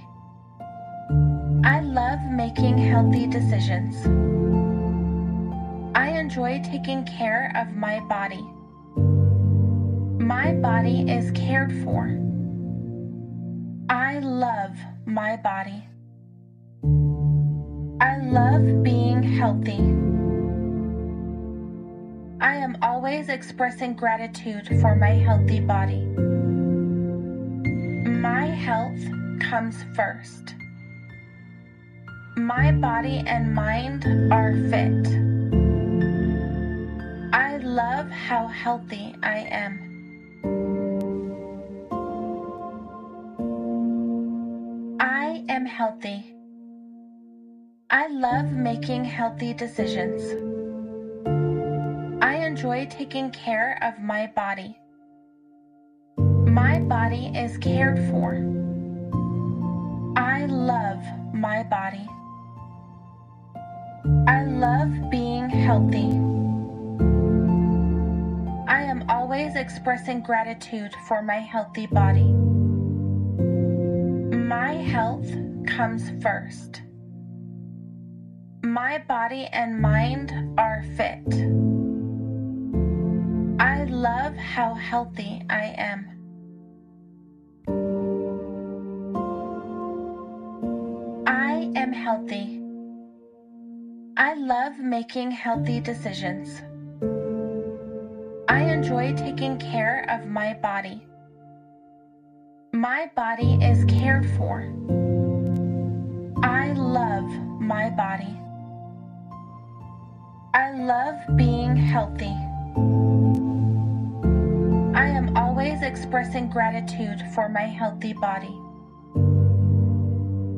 I 1.62 1.80
love 1.82 2.20
making 2.30 2.78
healthy 2.78 3.26
decisions. 3.26 3.94
I 5.94 6.08
enjoy 6.18 6.62
taking 6.64 7.04
care 7.04 7.52
of 7.54 7.76
my 7.76 8.00
body. 8.00 8.42
My 10.24 10.54
body 10.54 11.02
is 11.02 11.30
cared 11.32 11.70
for. 11.84 12.18
I 13.90 14.20
love 14.20 14.74
my 15.04 15.36
body. 15.36 15.84
I 18.00 18.16
love 18.24 18.82
being 18.82 19.22
healthy. 19.22 19.82
I 22.40 22.54
am 22.56 22.78
always 22.80 23.28
expressing 23.28 23.92
gratitude 23.96 24.66
for 24.80 24.96
my 24.96 25.10
healthy 25.10 25.60
body. 25.60 26.06
My 28.08 28.46
health 28.46 29.21
comes 29.50 29.84
first. 29.94 30.54
My 32.36 32.72
body 32.72 33.22
and 33.26 33.54
mind 33.54 34.04
are 34.32 34.52
fit. 34.70 35.06
I 37.34 37.58
love 37.58 38.08
how 38.08 38.46
healthy 38.46 39.14
I 39.22 39.38
am. 39.50 39.78
I 45.00 45.44
am 45.48 45.66
healthy. 45.66 46.34
I 47.90 48.08
love 48.08 48.46
making 48.52 49.04
healthy 49.04 49.52
decisions. 49.52 50.22
I 52.22 52.36
enjoy 52.36 52.86
taking 52.86 53.30
care 53.30 53.78
of 53.82 54.02
my 54.02 54.28
body. 54.28 54.78
My 56.16 56.78
body 56.78 57.32
is 57.34 57.58
cared 57.58 57.98
for. 58.10 58.61
I 60.32 60.46
love 60.46 61.04
my 61.34 61.62
body. 61.62 62.08
I 64.26 64.44
love 64.44 65.10
being 65.10 65.50
healthy. 65.50 66.08
I 68.66 68.80
am 68.82 69.04
always 69.10 69.56
expressing 69.56 70.22
gratitude 70.22 70.94
for 71.06 71.20
my 71.20 71.34
healthy 71.34 71.86
body. 71.86 72.32
My 74.34 74.72
health 74.72 75.30
comes 75.66 76.10
first. 76.22 76.80
My 78.62 79.04
body 79.06 79.44
and 79.52 79.78
mind 79.82 80.32
are 80.58 80.82
fit. 80.96 81.28
I 83.60 83.84
love 83.84 84.34
how 84.36 84.72
healthy 84.72 85.42
I 85.50 85.74
am. 85.76 86.11
Am 91.74 91.92
healthy. 91.92 92.60
I 94.16 94.34
love 94.34 94.78
making 94.78 95.30
healthy 95.30 95.80
decisions. 95.80 96.60
I 98.48 98.60
enjoy 98.62 99.14
taking 99.14 99.58
care 99.58 100.04
of 100.10 100.26
my 100.26 100.54
body. 100.54 101.02
My 102.72 103.10
body 103.16 103.58
is 103.62 103.84
cared 103.86 104.28
for. 104.36 104.60
I 106.42 106.72
love 106.72 107.28
my 107.60 107.88
body. 107.90 108.38
I 110.54 110.72
love 110.72 111.36
being 111.36 111.74
healthy. 111.76 112.36
I 114.94 115.08
am 115.08 115.36
always 115.36 115.82
expressing 115.82 116.50
gratitude 116.50 117.22
for 117.34 117.48
my 117.48 117.62
healthy 117.62 118.12
body. 118.12 118.61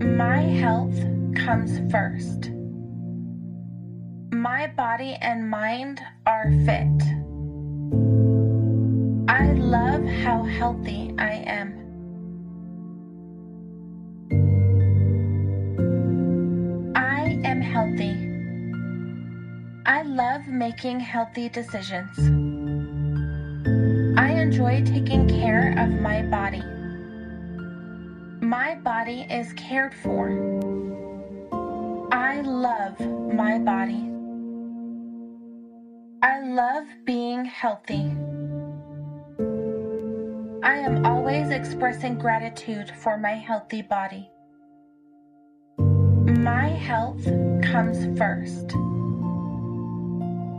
My 0.05 0.43
health 0.43 0.95
comes 1.35 1.91
first. 1.91 2.51
My 4.31 4.67
body 4.67 5.15
and 5.15 5.49
mind 5.49 6.03
are 6.27 6.51
fit. 6.67 7.03
I 9.29 9.53
love 9.55 10.05
how 10.05 10.43
healthy 10.43 11.15
I 11.19 11.43
am. 11.47 11.73
I 16.95 17.41
am 17.43 17.63
healthy. 17.63 18.15
I 19.87 20.03
love 20.03 20.47
making 20.47 21.01
healthy 21.01 21.49
decisions. 21.49 22.19
I 24.19 24.33
enjoy 24.33 24.85
taking 24.85 25.27
care 25.27 25.75
of 25.79 25.99
my 26.01 26.21
body. 26.23 26.63
My 28.45 28.75
body 28.75 29.27
is 29.31 29.55
cared 29.55 29.95
for. 29.95 30.29
I 32.13 32.43
love 32.43 33.01
my 33.01 33.59
body. 33.59 34.11
I 36.23 36.41
love 36.41 36.85
being 37.07 37.47
healthy. 37.47 38.13
I 40.63 40.77
am 40.77 41.07
always 41.07 41.49
expressing 41.49 42.19
gratitude 42.19 42.91
for 42.91 43.17
my 43.17 43.33
healthy 43.33 43.81
body. 43.81 44.29
My 45.79 46.69
health 46.69 47.25
comes 47.63 48.19
first. 48.19 48.77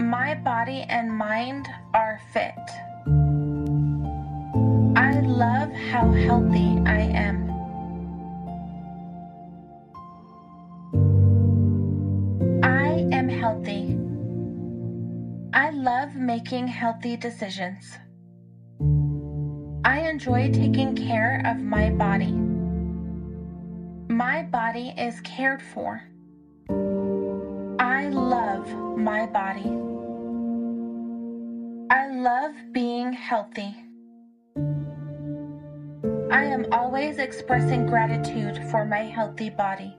My 0.01 0.33
body 0.43 0.87
and 0.89 1.15
mind 1.15 1.67
are 1.93 2.19
fit. 2.33 2.57
I 4.97 5.19
love 5.19 5.71
how 5.71 6.09
healthy 6.09 6.81
I 6.87 7.01
am. 7.13 7.44
Making 16.15 16.67
healthy 16.67 17.17
decisions. 17.17 17.97
I 19.83 19.99
enjoy 20.09 20.51
taking 20.51 20.95
care 20.95 21.41
of 21.45 21.57
my 21.61 21.89
body. 21.89 22.31
My 24.07 24.43
body 24.43 24.93
is 24.97 25.19
cared 25.21 25.61
for. 25.61 26.01
I 27.79 28.07
love 28.07 28.67
my 28.97 29.25
body. 29.25 29.69
I 31.91 32.07
love 32.11 32.55
being 32.71 33.11
healthy. 33.11 33.75
I 36.31 36.45
am 36.45 36.65
always 36.71 37.19
expressing 37.19 37.85
gratitude 37.85 38.57
for 38.71 38.85
my 38.85 39.03
healthy 39.03 39.49
body. 39.49 39.95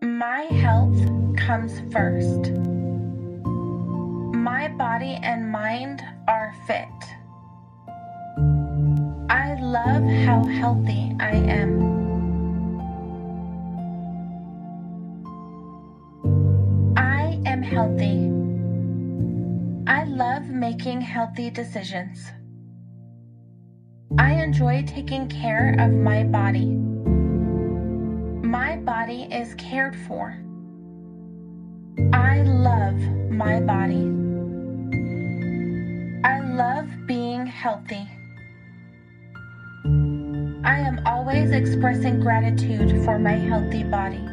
My 0.00 0.42
health 0.42 0.96
comes 1.36 1.80
first. 1.92 2.71
My 4.42 4.66
body 4.66 5.20
and 5.22 5.52
mind 5.52 6.02
are 6.26 6.52
fit. 6.66 6.88
I 9.30 9.54
love 9.60 10.02
how 10.26 10.42
healthy 10.42 11.14
I 11.20 11.30
am. 11.30 11.70
I 16.96 17.40
am 17.46 17.62
healthy. 17.62 18.32
I 19.86 20.02
love 20.06 20.48
making 20.48 21.02
healthy 21.02 21.48
decisions. 21.48 22.26
I 24.18 24.32
enjoy 24.42 24.82
taking 24.88 25.28
care 25.28 25.76
of 25.78 25.92
my 25.92 26.24
body. 26.24 26.74
My 28.44 28.74
body 28.78 29.28
is 29.30 29.54
cared 29.54 29.94
for. 29.94 30.36
I 32.12 32.42
love 32.42 32.98
my 33.30 33.60
body. 33.60 34.21
Healthy. 37.62 38.08
I 40.64 40.80
am 40.80 41.00
always 41.06 41.52
expressing 41.52 42.18
gratitude 42.18 43.04
for 43.04 43.20
my 43.20 43.34
healthy 43.34 43.84
body. 43.84 44.26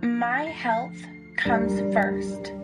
My 0.00 0.44
health 0.44 0.96
comes 1.36 1.78
first. 1.92 2.54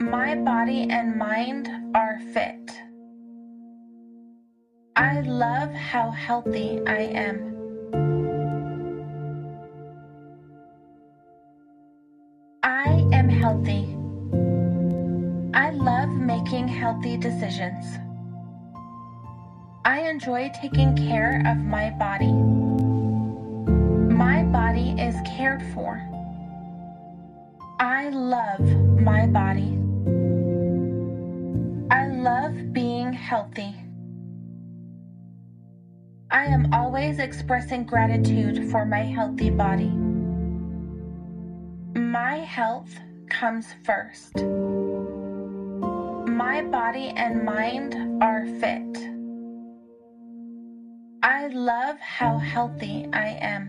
My 0.00 0.36
body 0.36 0.86
and 0.90 1.18
mind 1.18 1.68
are 1.96 2.20
fit. 2.32 2.70
I 4.94 5.22
love 5.22 5.72
how 5.74 6.12
healthy 6.12 6.82
I 6.86 7.00
am. 7.26 7.51
Healthy 16.92 17.16
decisions. 17.16 17.96
I 19.86 20.00
enjoy 20.00 20.50
taking 20.60 20.94
care 20.94 21.42
of 21.46 21.56
my 21.56 21.88
body. 21.88 22.30
My 24.12 24.42
body 24.42 24.90
is 25.00 25.16
cared 25.24 25.62
for. 25.72 26.06
I 27.80 28.10
love 28.10 28.60
my 29.00 29.26
body. 29.26 29.78
I 31.90 32.08
love 32.08 32.74
being 32.74 33.14
healthy. 33.14 33.74
I 36.30 36.44
am 36.44 36.74
always 36.74 37.20
expressing 37.20 37.84
gratitude 37.84 38.70
for 38.70 38.84
my 38.84 39.00
healthy 39.00 39.48
body. 39.48 39.92
My 41.98 42.36
health 42.36 42.94
comes 43.30 43.74
first. 43.82 44.44
My 46.32 46.62
body 46.62 47.12
and 47.14 47.44
mind 47.44 48.22
are 48.22 48.46
fit. 48.58 48.96
I 51.22 51.48
love 51.48 51.98
how 52.00 52.38
healthy 52.38 53.06
I 53.12 53.36
am. 53.38 53.68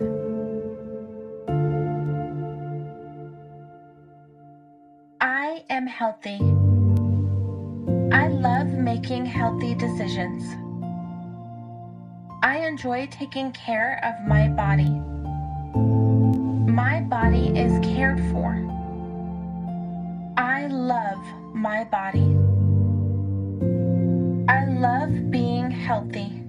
I 5.20 5.66
am 5.70 5.86
healthy. 5.86 6.40
I 8.14 8.30
love 8.30 8.68
making 8.68 9.26
healthy 9.26 9.76
decisions. 9.76 10.46
I 12.44 12.60
enjoy 12.60 13.08
taking 13.12 13.52
care 13.52 14.00
of 14.04 14.26
my 14.26 14.48
body. 14.48 14.90
My 16.72 17.02
body 17.02 17.50
is 17.60 17.78
cared 17.86 18.22
for. 18.32 18.56
I 20.38 20.68
love 20.68 21.20
my 21.54 21.84
body. 21.84 22.53
Love 24.84 25.32
being 25.32 25.72
healthy. 25.72 26.44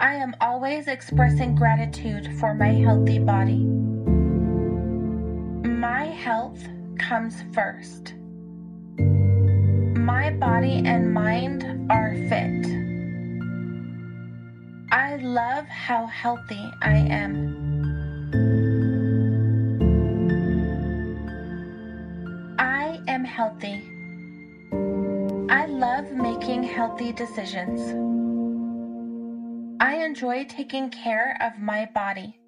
I 0.00 0.14
am 0.16 0.34
always 0.40 0.88
expressing 0.88 1.54
gratitude 1.54 2.36
for 2.40 2.52
my 2.52 2.72
healthy 2.72 3.20
body. 3.20 3.62
My 5.68 6.06
health 6.06 6.58
comes 6.98 7.44
first. 7.52 8.14
My 9.96 10.30
body 10.32 10.82
and 10.84 11.14
mind 11.14 11.62
are 11.88 12.16
fit. 12.28 12.66
I 14.90 15.14
love 15.22 15.68
how 15.68 16.06
healthy 16.06 16.72
I 16.82 16.96
am. 16.96 17.54
I 22.58 23.00
am 23.06 23.24
healthy. 23.24 23.93
Love 26.04 26.12
making 26.12 26.62
healthy 26.62 27.12
decisions. 27.12 27.80
I 29.80 29.94
enjoy 30.04 30.44
taking 30.44 30.90
care 30.90 31.36
of 31.40 31.58
my 31.58 31.86
body. 31.94 32.38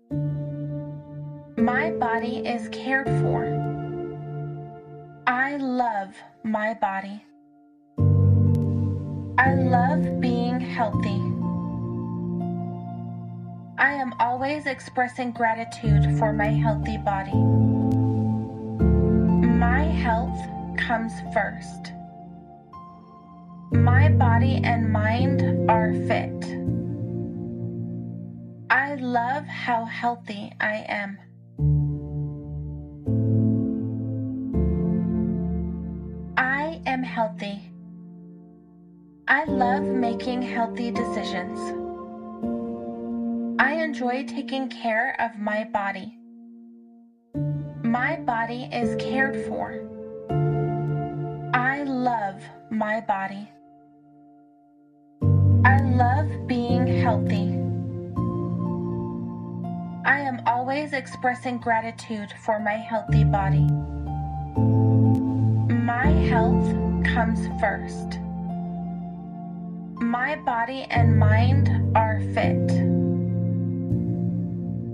My 1.57 1.90
body 1.92 2.46
is 2.46 2.68
cared 2.68 3.07
for. 3.07 3.46
I 5.26 5.57
love 5.57 6.14
my 6.42 6.74
body. 6.74 7.24
I 9.38 9.54
love 9.54 10.20
being 10.20 10.61
healthy. 10.61 11.22
I 13.78 13.92
am 13.92 14.12
always 14.20 14.66
expressing 14.66 15.30
gratitude 15.30 16.18
for 16.18 16.32
my 16.32 16.48
healthy 16.48 16.98
body. 16.98 17.32
My 19.46 19.84
health 19.84 20.38
comes 20.76 21.12
first. 21.32 21.92
My 23.85 24.09
body 24.09 24.61
and 24.64 24.91
mind 24.91 25.70
are 25.70 25.93
fit. 25.93 26.33
I 28.70 28.95
love 28.95 29.47
how 29.47 29.85
healthy 29.85 30.51
I 30.61 30.85
am. 30.89 31.18
I 36.37 36.81
am 36.87 37.03
healthy. 37.03 37.70
I 39.29 39.45
love 39.45 39.83
making 39.83 40.43
healthy 40.43 40.91
decisions. 40.91 41.59
I 43.59 43.74
enjoy 43.74 44.24
taking 44.24 44.68
care 44.68 45.14
of 45.20 45.39
my 45.39 45.64
body. 45.64 46.16
My 47.83 48.16
body 48.16 48.68
is 48.72 48.97
cared 48.97 49.37
for. 49.47 49.81
I 51.55 51.83
love 51.85 52.43
my 52.70 53.01
body. 53.01 53.49
Love 55.97 56.47
being 56.47 56.86
healthy. 57.01 57.59
I 60.05 60.20
am 60.20 60.42
always 60.47 60.92
expressing 60.92 61.57
gratitude 61.57 62.30
for 62.44 62.61
my 62.61 62.74
healthy 62.74 63.24
body. 63.24 63.66
My 65.72 66.09
health 66.28 66.66
comes 67.03 67.49
first. 67.59 68.18
My 70.03 70.36
body 70.36 70.82
and 70.90 71.18
mind 71.18 71.70
are 71.97 72.20
fit. 72.34 72.70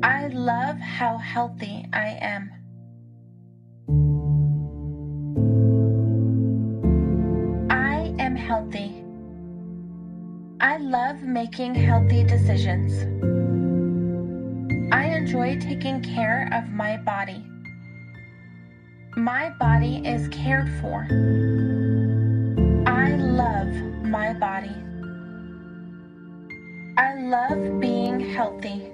I 0.05 0.29
love 0.29 0.79
how 0.79 1.19
healthy 1.19 1.85
I 1.93 2.17
am. 2.21 2.53
I 7.71 8.15
am 8.21 8.37
healthy. 8.37 9.02
I 10.63 10.77
love 10.77 11.21
making 11.25 11.75
healthy 11.75 12.23
decisions. 12.23 12.93
I 14.93 15.07
enjoy 15.07 15.59
taking 15.59 16.01
care 16.01 16.49
of 16.53 16.71
my 16.71 16.99
body. 16.99 17.45
My 19.17 19.51
body 19.59 20.07
is 20.07 20.29
cared 20.29 20.71
for. 20.81 21.03
I 22.87 23.17
love 23.17 23.75
my 24.07 24.35
body. 24.35 24.77
I 26.97 27.15
love 27.19 27.81
being 27.81 28.21
healthy. 28.21 28.93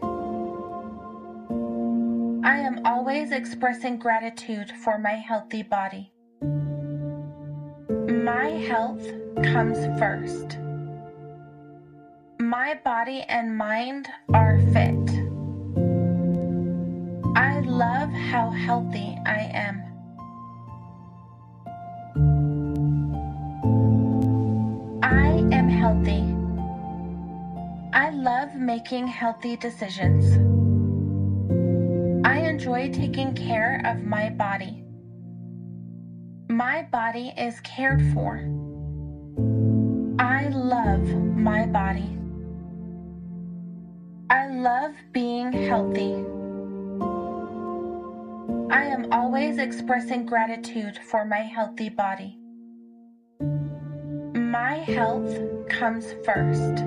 I 2.49 2.61
am 2.61 2.81
always 2.87 3.31
expressing 3.31 3.99
gratitude 3.99 4.73
for 4.83 4.97
my 4.97 5.17
healthy 5.17 5.65
body. 5.65 6.13
My 8.09 8.49
health 8.49 9.07
comes 9.43 9.77
first. 9.99 10.57
My 12.41 12.75
body 12.85 13.23
and 13.29 13.59
mind 13.59 14.09
are 14.33 14.61
fit. 14.73 15.11
I 17.37 17.59
love 17.67 18.11
how 18.13 18.51
healthy 18.51 19.19
I 19.27 19.51
am. 19.53 19.83
I 25.03 25.31
am 25.53 25.69
healthy. 25.69 26.33
I 27.93 28.11
love 28.11 28.55
making 28.55 29.09
healthy 29.09 29.57
decisions. 29.57 30.37
I 32.25 32.39
enjoy 32.39 32.93
taking 32.93 33.35
care 33.35 33.83
of 33.85 34.05
my 34.05 34.31
body. 34.31 34.85
My 36.49 36.83
body 36.93 37.35
is 37.37 37.59
cared 37.63 38.01
for. 38.15 38.37
I 40.21 40.51
love 40.51 41.03
my 41.37 41.67
body. 41.67 42.18
I 44.31 44.47
love 44.49 44.95
being 45.13 45.53
healthy. 45.53 46.13
I 48.71 48.85
am 48.85 49.11
always 49.11 49.57
expressing 49.57 50.27
gratitude 50.27 50.99
for 50.99 51.25
my 51.25 51.39
healthy 51.39 51.89
body. 51.89 52.39
My 54.35 54.75
health 54.75 55.35
comes 55.71 56.13
first. 56.27 56.85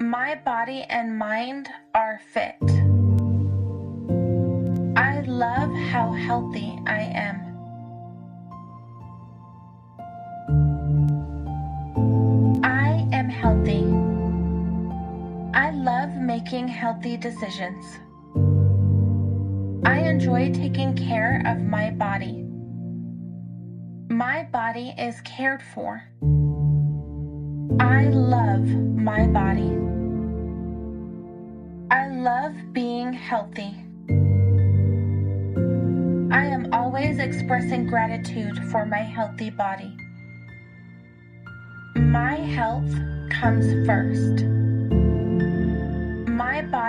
My 0.00 0.34
body 0.44 0.82
and 0.88 1.16
mind 1.16 1.68
are 1.94 2.20
fit. 2.32 2.56
I 4.96 5.20
love 5.20 5.72
how 5.72 6.10
healthy 6.10 6.76
I 6.88 7.02
am. 7.02 7.51
Love 15.82 16.14
making 16.14 16.68
healthy 16.68 17.16
decisions. 17.16 17.84
I 19.84 19.98
enjoy 19.98 20.52
taking 20.52 20.94
care 20.94 21.42
of 21.44 21.58
my 21.60 21.90
body. 21.90 22.46
My 24.08 24.44
body 24.52 24.94
is 24.96 25.20
cared 25.22 25.60
for. 25.60 26.00
I 27.80 28.04
love 28.10 28.64
my 28.64 29.26
body. 29.26 29.76
I 31.90 32.06
love 32.10 32.54
being 32.72 33.12
healthy. 33.12 33.74
I 36.32 36.46
am 36.46 36.72
always 36.72 37.18
expressing 37.18 37.88
gratitude 37.88 38.56
for 38.70 38.86
my 38.86 39.02
healthy 39.02 39.50
body. 39.50 39.96
My 41.96 42.36
health 42.36 42.94
comes 43.30 43.84
first. 43.84 44.61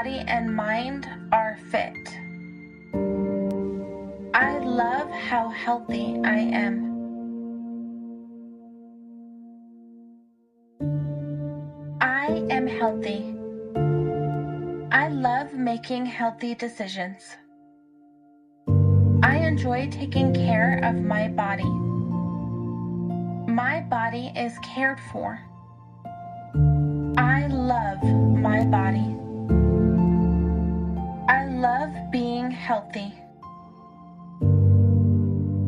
Body 0.03 0.25
and 0.27 0.53
mind 0.53 1.07
are 1.31 1.57
fit. 1.71 1.95
I 4.33 4.57
love 4.59 5.09
how 5.09 5.47
healthy 5.47 6.19
I 6.25 6.39
am. 6.39 6.75
I 12.01 12.45
am 12.49 12.67
healthy. 12.67 13.33
I 14.91 15.07
love 15.07 15.53
making 15.53 16.05
healthy 16.05 16.53
decisions. 16.53 17.37
I 19.23 19.37
enjoy 19.37 19.87
taking 19.89 20.33
care 20.33 20.81
of 20.83 20.95
my 20.95 21.29
body. 21.29 21.71
My 23.47 23.79
body 23.89 24.33
is 24.35 24.51
cared 24.65 24.99
for. 25.13 25.39
I 27.17 27.47
love 27.47 28.03
my 28.03 28.65
body. 28.65 29.15
Love 31.63 32.11
being 32.11 32.51
healthy. 32.51 33.13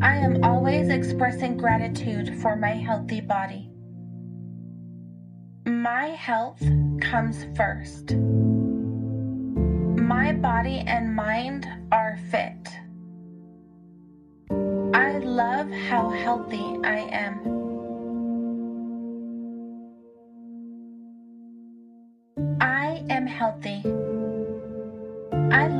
I 0.02 0.14
am 0.18 0.44
always 0.44 0.90
expressing 0.90 1.56
gratitude 1.56 2.38
for 2.42 2.54
my 2.54 2.72
healthy 2.72 3.22
body. 3.22 3.70
My 5.64 6.08
health 6.08 6.62
comes 7.00 7.46
first. 7.56 8.14
My 9.96 10.34
body 10.34 10.80
and 10.86 11.16
mind 11.16 11.66
are 11.90 12.18
fit. 12.30 12.68
I 14.94 15.16
love 15.24 15.70
how 15.70 16.10
healthy 16.10 16.76
I 16.84 17.08
am. 17.10 17.40
I 22.60 23.02
am 23.08 23.26
healthy. 23.26 24.05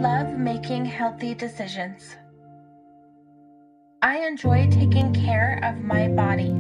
I 0.07 0.23
love 0.23 0.39
making 0.39 0.85
healthy 0.85 1.35
decisions. 1.35 2.15
I 4.03 4.19
enjoy 4.19 4.71
taking 4.71 5.13
care 5.13 5.59
of 5.65 5.83
my 5.83 6.07
body. 6.07 6.53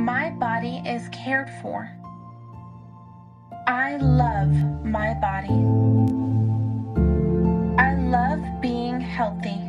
My 0.00 0.30
body 0.30 0.82
is 0.86 1.06
cared 1.10 1.50
for. 1.60 1.86
I 3.66 3.98
love 3.98 4.52
my 4.86 5.12
body. 5.20 5.52
I 7.78 7.94
love 7.94 8.40
being 8.62 8.98
healthy. 8.98 9.60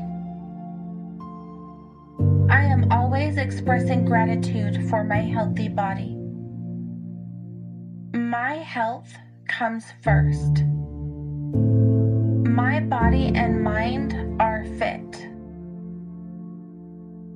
I 2.49 2.63
am 2.63 2.89
always 2.89 3.35
expressing 3.35 4.05
gratitude 4.05 4.89
for 4.89 5.03
my 5.03 5.19
healthy 5.19 5.67
body. 5.67 6.15
My 8.17 8.53
health 8.53 9.13
comes 9.49 9.83
first. 10.01 10.63
My 12.57 12.79
body 12.79 13.27
and 13.35 13.63
mind 13.63 14.41
are 14.41 14.65
fit. 14.79 15.27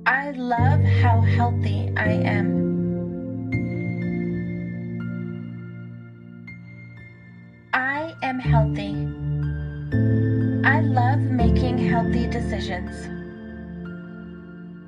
I 0.04 0.32
love 0.32 0.82
how 0.82 1.20
healthy 1.20 1.92
I 1.96 2.08
am. 2.08 2.48
I 7.72 8.12
am 8.24 8.40
healthy. 8.40 8.94
I 10.66 10.80
love 10.80 11.20
making 11.20 11.78
healthy 11.78 12.26
decisions. 12.26 12.90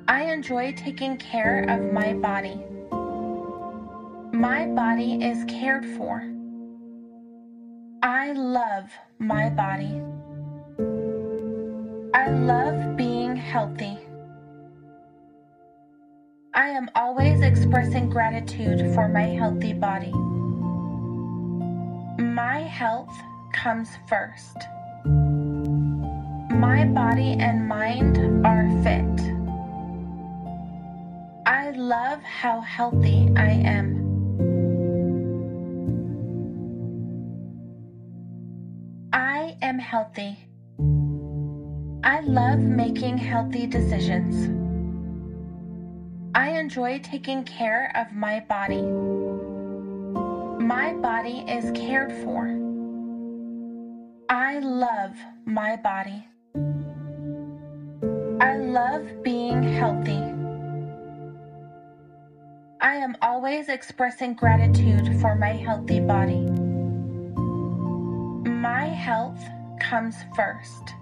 I 0.09 0.23
enjoy 0.23 0.73
taking 0.73 1.15
care 1.15 1.63
of 1.69 1.93
my 1.93 2.11
body. 2.11 2.61
My 4.33 4.67
body 4.67 5.23
is 5.23 5.45
cared 5.45 5.85
for. 5.95 6.29
I 8.03 8.33
love 8.33 8.91
my 9.17 9.49
body. 9.49 10.01
I 12.25 12.29
love 12.31 12.97
being 12.97 13.35
healthy. 13.35 13.99
I 16.55 16.69
am 16.69 16.89
always 16.95 17.41
expressing 17.41 18.09
gratitude 18.09 18.95
for 18.95 19.07
my 19.07 19.27
healthy 19.27 19.73
body. 19.73 20.11
My 22.19 22.61
health 22.61 23.15
comes 23.53 23.89
first. 24.09 24.57
My 26.49 26.85
body 26.85 27.33
and 27.39 27.67
mind 27.67 28.17
are 28.43 28.71
fit. 28.81 29.05
I 31.45 31.69
love 31.77 32.23
how 32.23 32.59
healthy 32.61 33.31
I 33.37 33.51
am. 33.51 34.01
I 39.13 39.57
am 39.61 39.77
healthy. 39.77 40.39
I 42.05 42.19
love 42.19 42.59
making 42.59 43.17
healthy 43.17 43.65
decisions. 43.65 44.47
I 46.35 46.49
enjoy 46.49 46.99
taking 46.99 47.43
care 47.43 47.91
of 47.95 48.13
my 48.13 48.41
body. 48.41 48.83
My 50.63 50.93
body 50.93 51.43
is 51.49 51.71
cared 51.71 52.11
for. 52.11 52.45
I 54.29 54.59
love 54.59 55.17
my 55.45 55.77
body. 55.77 56.27
I 58.39 58.57
love 58.57 59.23
being 59.23 59.63
healthy. 59.63 60.21
I 62.81 62.97
am 62.97 63.17
always 63.23 63.67
expressing 63.67 64.35
gratitude 64.35 65.19
for 65.19 65.33
my 65.33 65.53
healthy 65.53 66.01
body. 66.01 66.45
My 68.47 68.85
health 68.85 69.43
comes 69.79 70.17
first. 70.35 70.93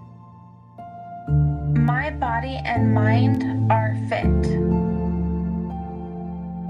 My 1.76 2.10
body 2.10 2.60
and 2.64 2.94
mind 2.94 3.70
are 3.70 3.96
fit. 4.08 4.24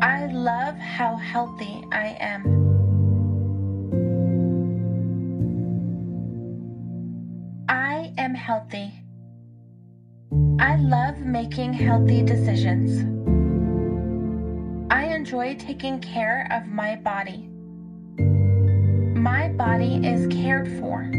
I 0.02 0.26
love 0.26 0.76
how 0.76 1.16
healthy 1.16 1.84
I 1.92 2.16
am. 2.20 2.42
I 7.68 8.12
am 8.18 8.34
healthy. 8.34 8.92
I 10.58 10.76
love 10.76 11.18
making 11.18 11.74
healthy 11.74 12.22
decisions. 12.22 13.02
I 14.90 15.04
enjoy 15.06 15.56
taking 15.56 16.00
care 16.00 16.48
of 16.50 16.66
my 16.66 16.96
body. 16.96 17.48
My 19.16 19.48
body 19.48 20.06
is 20.06 20.26
cared 20.28 20.68
for. 20.78 21.10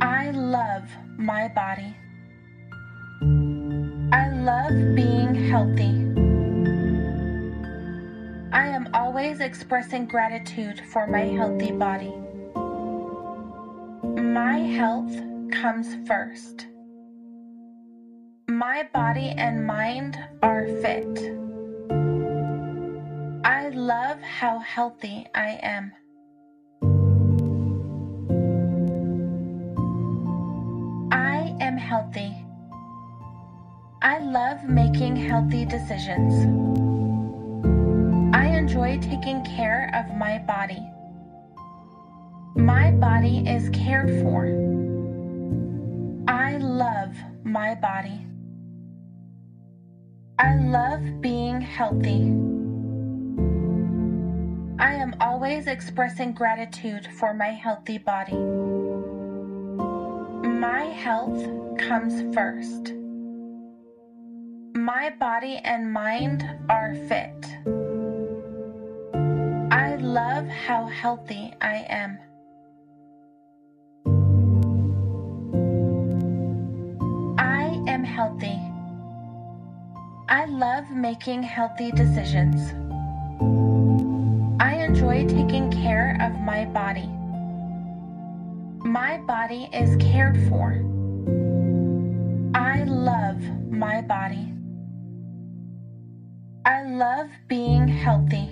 I 0.00 0.30
love 0.30 0.84
my 1.18 1.48
body. 1.48 1.94
I 3.22 4.30
love 4.32 4.94
being 4.94 5.34
healthy. 5.34 5.92
I 8.50 8.66
am 8.66 8.88
always 8.94 9.40
expressing 9.40 10.06
gratitude 10.06 10.80
for 10.90 11.06
my 11.06 11.20
healthy 11.20 11.70
body. 11.70 12.14
My 14.02 14.56
health 14.56 15.12
comes 15.52 15.96
first. 16.08 16.66
My 18.48 18.88
body 18.94 19.34
and 19.36 19.66
mind 19.66 20.18
are 20.42 20.66
fit. 20.80 21.36
I 23.44 23.68
love 23.68 24.22
how 24.22 24.60
healthy 24.60 25.26
I 25.34 25.58
am. 25.62 25.92
I 31.12 31.54
am 31.60 31.76
healthy. 31.76 32.39
I 34.02 34.18
love 34.18 34.64
making 34.64 35.14
healthy 35.16 35.66
decisions. 35.66 36.32
I 38.34 38.46
enjoy 38.46 38.98
taking 38.98 39.44
care 39.44 39.90
of 39.94 40.16
my 40.16 40.38
body. 40.38 40.80
My 42.56 42.92
body 42.92 43.46
is 43.46 43.68
cared 43.74 44.08
for. 44.22 44.46
I 46.26 46.56
love 46.56 47.14
my 47.44 47.74
body. 47.74 48.24
I 50.38 50.56
love 50.56 51.20
being 51.20 51.60
healthy. 51.60 52.32
I 54.78 54.94
am 54.94 55.14
always 55.20 55.66
expressing 55.66 56.32
gratitude 56.32 57.06
for 57.18 57.34
my 57.34 57.48
healthy 57.48 57.98
body. 57.98 58.38
My 60.48 60.84
health 60.84 61.44
comes 61.76 62.34
first. 62.34 62.94
My 64.80 65.10
body 65.10 65.60
and 65.62 65.92
mind 65.92 66.42
are 66.70 66.94
fit. 67.06 67.44
I 69.70 69.96
love 69.96 70.48
how 70.48 70.86
healthy 70.86 71.52
I 71.60 71.84
am. 71.90 72.18
I 77.36 77.78
am 77.86 78.02
healthy. 78.02 78.58
I 80.30 80.46
love 80.46 80.90
making 80.90 81.42
healthy 81.42 81.92
decisions. 81.92 82.72
I 84.62 84.76
enjoy 84.76 85.26
taking 85.26 85.70
care 85.70 86.16
of 86.22 86.40
my 86.40 86.64
body. 86.64 87.10
My 88.82 89.18
body 89.18 89.68
is 89.74 89.94
cared 89.96 90.38
for. 90.48 90.72
I 92.54 92.84
love 92.84 93.42
my 93.70 94.00
body. 94.00 94.54
I 96.64 96.82
love 96.82 97.30
being 97.48 97.88
healthy. 97.88 98.50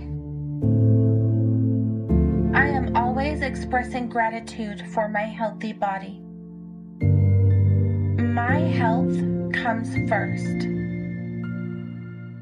I 2.56 2.66
am 2.66 2.96
always 2.96 3.42
expressing 3.42 4.08
gratitude 4.08 4.80
for 4.94 5.10
my 5.10 5.26
healthy 5.26 5.74
body. 5.74 6.18
My 8.18 8.60
health 8.60 9.14
comes 9.52 9.94
first. 10.08 10.68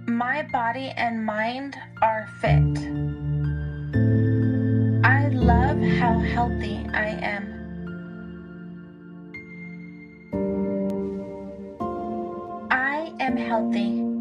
My 0.06 0.46
body 0.52 0.92
and 0.96 1.26
mind 1.26 1.76
are 2.00 2.28
fit. 2.40 2.78
I 5.04 5.28
love 5.30 5.80
how 5.80 6.20
healthy 6.20 6.86
I 6.94 7.08
am. 7.08 7.52
I 12.70 13.12
am 13.18 13.36
healthy. 13.36 14.15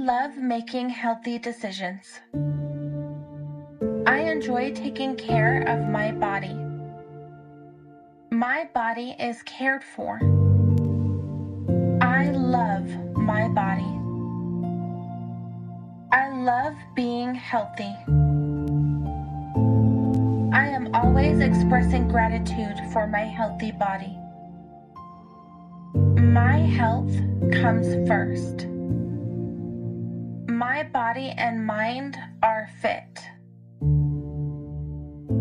I 0.00 0.02
love 0.02 0.38
making 0.38 0.88
healthy 0.88 1.38
decisions. 1.38 2.20
I 4.06 4.20
enjoy 4.20 4.72
taking 4.72 5.14
care 5.14 5.60
of 5.68 5.86
my 5.90 6.10
body. 6.10 6.56
My 8.30 8.66
body 8.72 9.14
is 9.20 9.42
cared 9.42 9.84
for. 9.84 10.18
I 12.00 12.30
love 12.30 12.88
my 13.14 13.48
body. 13.48 13.92
I 16.12 16.30
love 16.30 16.76
being 16.96 17.34
healthy. 17.34 17.94
I 20.56 20.66
am 20.66 20.94
always 20.94 21.40
expressing 21.40 22.08
gratitude 22.08 22.80
for 22.90 23.06
my 23.06 23.26
healthy 23.26 23.72
body. 23.72 24.16
My 26.22 26.56
health 26.56 27.12
comes 27.52 28.08
first. 28.08 28.66
My 30.60 30.82
body 30.82 31.32
and 31.38 31.66
mind 31.66 32.18
are 32.42 32.68
fit. 32.82 33.18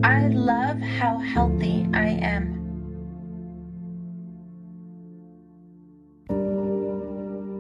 I 0.01 0.30
love 0.30 0.80
how 0.80 1.17
healthy 1.17 1.86
I 1.93 2.07
am. 2.22 2.45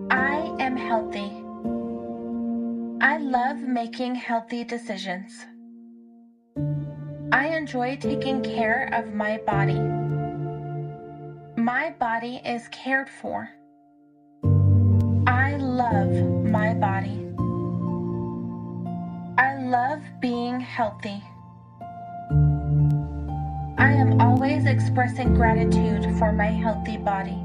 I 0.09 0.55
am 0.57 0.77
healthy. 0.77 1.43
I 3.01 3.17
love 3.17 3.57
making 3.57 4.15
healthy 4.15 4.63
decisions. 4.63 5.45
I 7.33 7.47
enjoy 7.47 7.97
taking 7.97 8.41
care 8.41 8.89
of 8.93 9.13
my 9.13 9.37
body. 9.39 9.81
My 11.57 11.93
body 11.99 12.39
is 12.45 12.69
cared 12.69 13.09
for. 13.09 13.49
I 15.27 15.57
love 15.57 16.13
my 16.45 16.73
body. 16.73 17.28
I 19.39 19.55
love 19.55 20.01
being 20.19 20.59
healthy. 20.59 21.23
I 23.77 23.93
am 23.93 24.19
always 24.19 24.65
expressing 24.65 25.33
gratitude 25.33 26.03
for 26.19 26.33
my 26.33 26.47
healthy 26.47 26.97
body. 26.97 27.39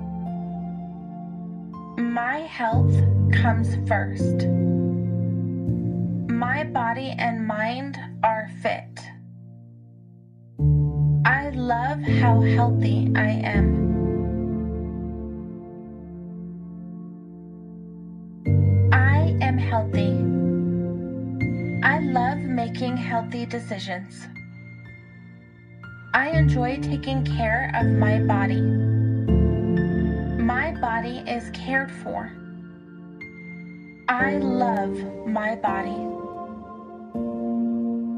My 2.03 2.39
health 2.39 2.93
comes 3.31 3.77
first. 3.87 4.49
My 6.29 6.65
body 6.65 7.15
and 7.17 7.47
mind 7.47 7.97
are 8.25 8.51
fit. 8.61 8.99
I 11.25 11.51
love 11.51 12.01
how 12.01 12.41
healthy 12.41 13.13
I 13.15 13.29
am. 13.29 13.94
Making 22.75 22.97
healthy 22.97 23.47
decisions. 23.47 24.27
I 26.13 26.31
enjoy 26.31 26.81
taking 26.81 27.25
care 27.25 27.71
of 27.73 27.87
my 27.87 28.19
body. 28.19 28.61
My 30.43 30.73
body 30.81 31.19
is 31.19 31.51
cared 31.51 31.93
for. 31.93 32.33
I 34.09 34.39
love 34.39 34.97
my 35.25 35.55
body. 35.55 36.01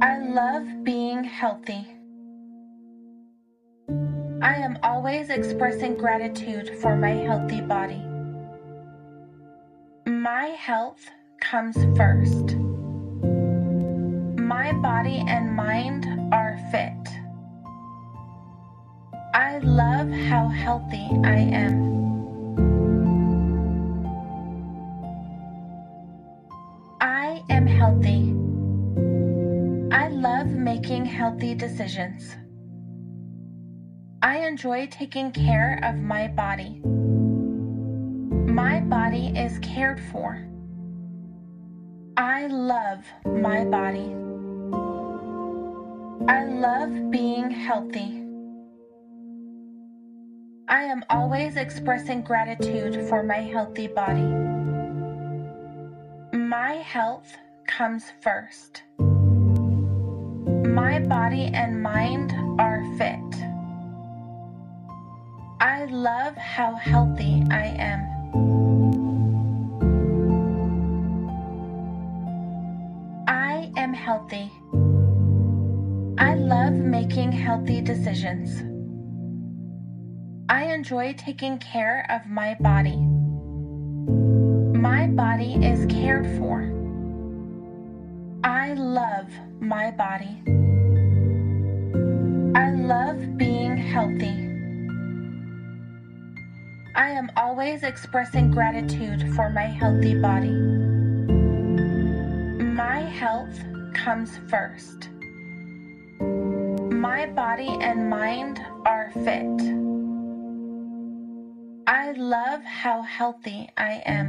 I 0.03 0.27
love 0.27 0.85
being 0.85 1.23
healthy. 1.23 1.87
I 4.41 4.55
am 4.55 4.79
always 4.83 5.29
expressing 5.29 5.99
gratitude 5.99 6.79
for 6.81 6.97
my 6.97 7.11
healthy 7.11 7.61
body. 7.61 8.03
My 10.07 10.47
health 10.47 11.11
comes 11.43 11.77
first. 11.95 12.57
My 14.57 14.73
body 14.73 15.23
and 15.29 15.55
mind 15.55 16.07
are 16.33 16.57
fit. 16.71 17.09
I 19.35 19.59
love 19.59 20.09
how 20.11 20.49
healthy 20.49 21.11
I 21.25 21.37
am. 21.63 21.77
I 27.03 27.43
am 27.51 27.67
healthy. 27.67 28.33
I 29.95 30.09
love 30.09 30.47
making 30.47 31.05
healthy 31.05 31.55
decisions. 31.55 32.35
I 34.23 34.39
enjoy 34.39 34.87
taking 34.87 35.33
care 35.33 35.79
of 35.83 35.97
my 35.97 36.29
body. 36.29 36.81
My 38.51 38.81
body 38.81 39.35
is 39.37 39.59
cared 39.59 40.01
for. 40.01 40.49
I 42.17 42.47
love 42.47 43.05
my 43.27 43.67
body. 43.67 44.26
I 46.29 46.45
love 46.45 47.13
being 47.13 47.53
healthy. 47.53 48.25
I 50.69 50.83
am 50.83 51.05
always 51.09 51.57
expressing 51.57 52.23
gratitude 52.23 53.09
for 53.09 53.23
my 53.23 53.37
healthy 53.37 53.87
body. 53.87 54.27
My 56.37 56.73
health 56.83 57.37
comes 57.69 58.07
first. 58.21 58.83
My 60.49 60.99
body 60.99 61.45
and 61.55 61.81
mind 61.81 62.33
are 62.61 62.83
fit. 62.99 63.21
I 65.61 65.85
love 65.85 66.37
how 66.37 66.75
healthy 66.75 67.45
I 67.53 67.67
am. 67.79 68.01
I 73.29 73.71
am 73.77 73.93
healthy. 73.95 74.51
I 76.19 76.35
love 76.35 76.73
making 76.73 77.31
healthy 77.33 77.83
decisions. 77.83 78.63
I 80.49 80.73
enjoy 80.73 81.13
taking 81.13 81.59
care 81.59 82.07
of 82.09 82.27
my 82.27 82.57
body. 82.59 82.97
My 84.79 85.09
body 85.09 85.63
is 85.63 85.85
cared 85.93 86.27
for. 86.39 86.63
I 88.43 88.73
love 88.73 89.29
my 89.61 89.91
body. 89.91 90.41
I 92.55 92.71
love 92.71 93.37
being 93.37 93.77
healthy. 93.77 94.47
I 96.95 97.11
am 97.11 97.31
always 97.37 97.83
expressing 97.83 98.51
gratitude 98.51 99.35
for 99.35 99.51
my 99.51 99.67
healthy 99.67 100.15
body. 100.15 100.57
My 102.63 103.01
health 103.01 103.59
comes 103.93 104.39
first. 104.49 105.11
My 107.07 107.25
body 107.25 107.69
and 107.81 108.11
mind 108.11 108.61
are 108.85 109.13
fit. 109.25 109.61
I 111.87 112.11
love 112.11 112.65
how 112.65 113.03
healthy 113.03 113.69
I 113.77 114.03
am. 114.05 114.27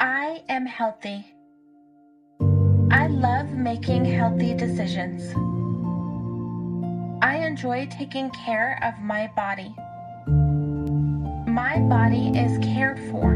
I 0.00 0.42
am 0.48 0.64
healthy. 0.64 1.26
I 2.90 3.08
love 3.08 3.50
making 3.50 4.06
healthy 4.06 4.54
decisions. 4.54 5.22
I 7.20 7.36
enjoy 7.36 7.86
taking 7.90 8.30
care 8.30 8.80
of 8.82 8.98
my 9.04 9.30
body. 9.36 9.74
My 11.46 11.78
body 11.80 12.28
is 12.34 12.56
cared 12.64 12.98
for. 13.10 13.28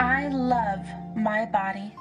I 0.00 0.26
love 0.28 0.84
my 1.14 1.46
body. 1.46 1.92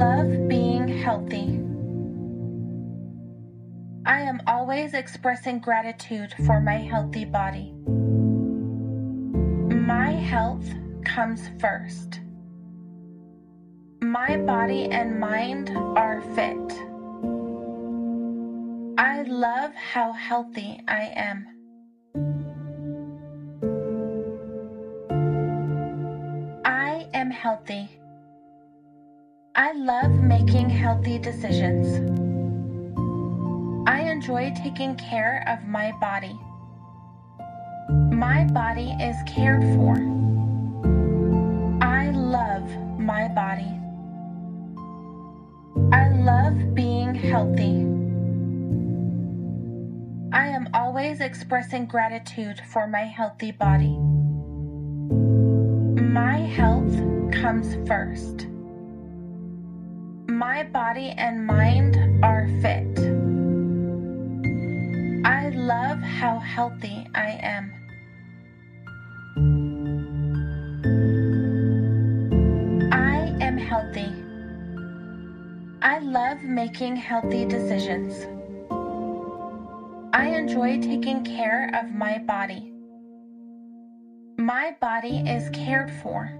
Love 0.00 0.48
being 0.48 0.88
healthy. 0.88 1.60
I 4.06 4.22
am 4.22 4.40
always 4.46 4.94
expressing 4.94 5.58
gratitude 5.58 6.32
for 6.46 6.58
my 6.58 6.78
healthy 6.78 7.26
body. 7.26 7.74
My 9.68 10.12
health 10.12 10.64
comes 11.04 11.50
first. 11.60 12.20
My 14.00 14.38
body 14.38 14.86
and 14.86 15.20
mind 15.20 15.68
are 15.76 16.22
fit. 16.34 16.72
I 18.98 19.24
love 19.28 19.74
how 19.74 20.12
healthy 20.12 20.80
I 20.88 21.12
am. 21.14 21.46
I 26.64 27.06
am 27.12 27.30
healthy. 27.30 27.99
I 29.60 29.72
love 29.72 30.12
making 30.12 30.70
healthy 30.70 31.18
decisions. 31.18 31.86
I 33.86 34.00
enjoy 34.00 34.54
taking 34.56 34.96
care 34.96 35.44
of 35.46 35.68
my 35.68 35.92
body. 36.00 36.40
My 38.10 38.44
body 38.44 38.96
is 38.98 39.16
cared 39.26 39.62
for. 39.74 39.96
I 41.82 42.10
love 42.10 42.70
my 42.98 43.28
body. 43.28 43.70
I 45.92 46.08
love 46.08 46.74
being 46.74 47.14
healthy. 47.14 47.84
I 50.32 50.46
am 50.46 50.70
always 50.72 51.20
expressing 51.20 51.84
gratitude 51.84 52.62
for 52.72 52.86
my 52.86 53.04
healthy 53.04 53.52
body. 53.52 53.98
My 56.02 56.38
health 56.38 56.96
comes 57.30 57.76
first. 57.86 58.46
My 60.40 60.62
body 60.62 61.10
and 61.18 61.46
mind 61.46 62.24
are 62.24 62.48
fit. 62.62 62.98
I 65.22 65.50
love 65.50 66.00
how 66.00 66.38
healthy 66.38 67.06
I 67.14 67.38
am. 67.42 67.70
I 72.90 73.36
am 73.44 73.58
healthy. 73.58 74.10
I 75.82 75.98
love 75.98 76.42
making 76.42 76.96
healthy 76.96 77.44
decisions. 77.44 78.24
I 80.14 80.28
enjoy 80.28 80.80
taking 80.80 81.22
care 81.22 81.70
of 81.74 81.92
my 81.92 82.16
body. 82.16 82.72
My 84.38 84.74
body 84.80 85.18
is 85.18 85.50
cared 85.50 85.90
for. 86.02 86.32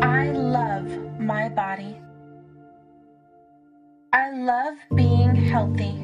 I 0.00 0.32
love 0.32 0.90
my 1.20 1.48
body. 1.48 1.96
I 4.14 4.30
love 4.30 4.76
being 4.94 5.34
healthy. 5.34 5.98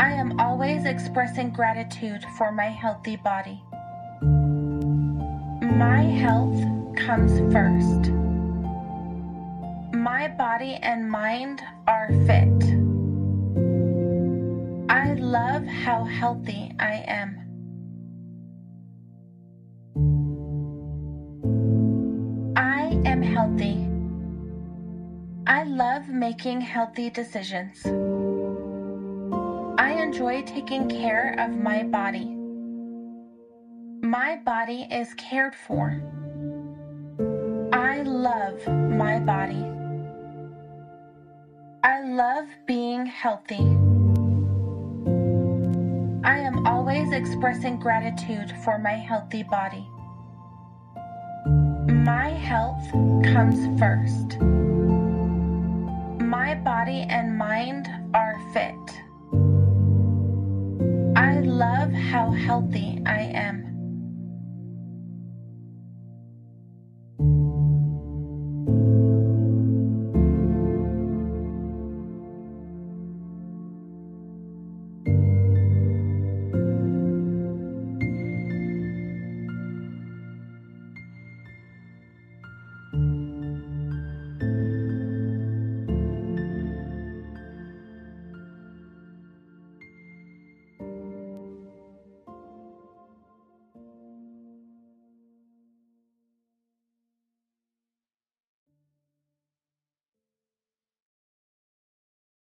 I 0.00 0.12
am 0.12 0.38
always 0.38 0.84
expressing 0.84 1.50
gratitude 1.50 2.22
for 2.36 2.52
my 2.52 2.66
healthy 2.66 3.16
body. 3.16 3.60
My 5.60 6.02
health 6.02 6.62
comes 6.94 7.40
first. 7.52 8.12
My 9.92 10.28
body 10.28 10.74
and 10.80 11.10
mind 11.10 11.60
are 11.88 12.06
fit. 12.28 12.62
I 14.88 15.14
love 15.14 15.66
how 15.66 16.04
healthy 16.04 16.70
I 16.78 17.02
am. 17.08 17.47
Love 25.98 26.08
making 26.10 26.60
healthy 26.60 27.10
decisions. 27.10 27.84
I 29.80 29.94
enjoy 30.00 30.42
taking 30.42 30.88
care 30.88 31.34
of 31.40 31.50
my 31.50 31.82
body. 31.82 32.36
My 34.00 34.36
body 34.44 34.86
is 34.92 35.12
cared 35.14 35.56
for. 35.56 36.00
I 37.72 38.02
love 38.02 38.64
my 38.68 39.18
body. 39.18 39.64
I 41.82 42.04
love 42.04 42.46
being 42.68 43.04
healthy. 43.04 43.66
I 46.22 46.38
am 46.38 46.64
always 46.64 47.12
expressing 47.12 47.80
gratitude 47.80 48.52
for 48.64 48.78
my 48.78 48.94
healthy 48.94 49.42
body. 49.42 49.84
My 51.88 52.28
health 52.28 52.88
comes 53.24 53.58
first. 53.80 54.38
My 56.48 56.54
body 56.54 57.04
and 57.10 57.36
mind 57.36 57.90
are 58.14 58.40
fit. 58.54 58.72
I 61.14 61.40
love 61.40 61.92
how 61.92 62.30
healthy 62.30 63.02
I 63.04 63.20
am. 63.34 63.67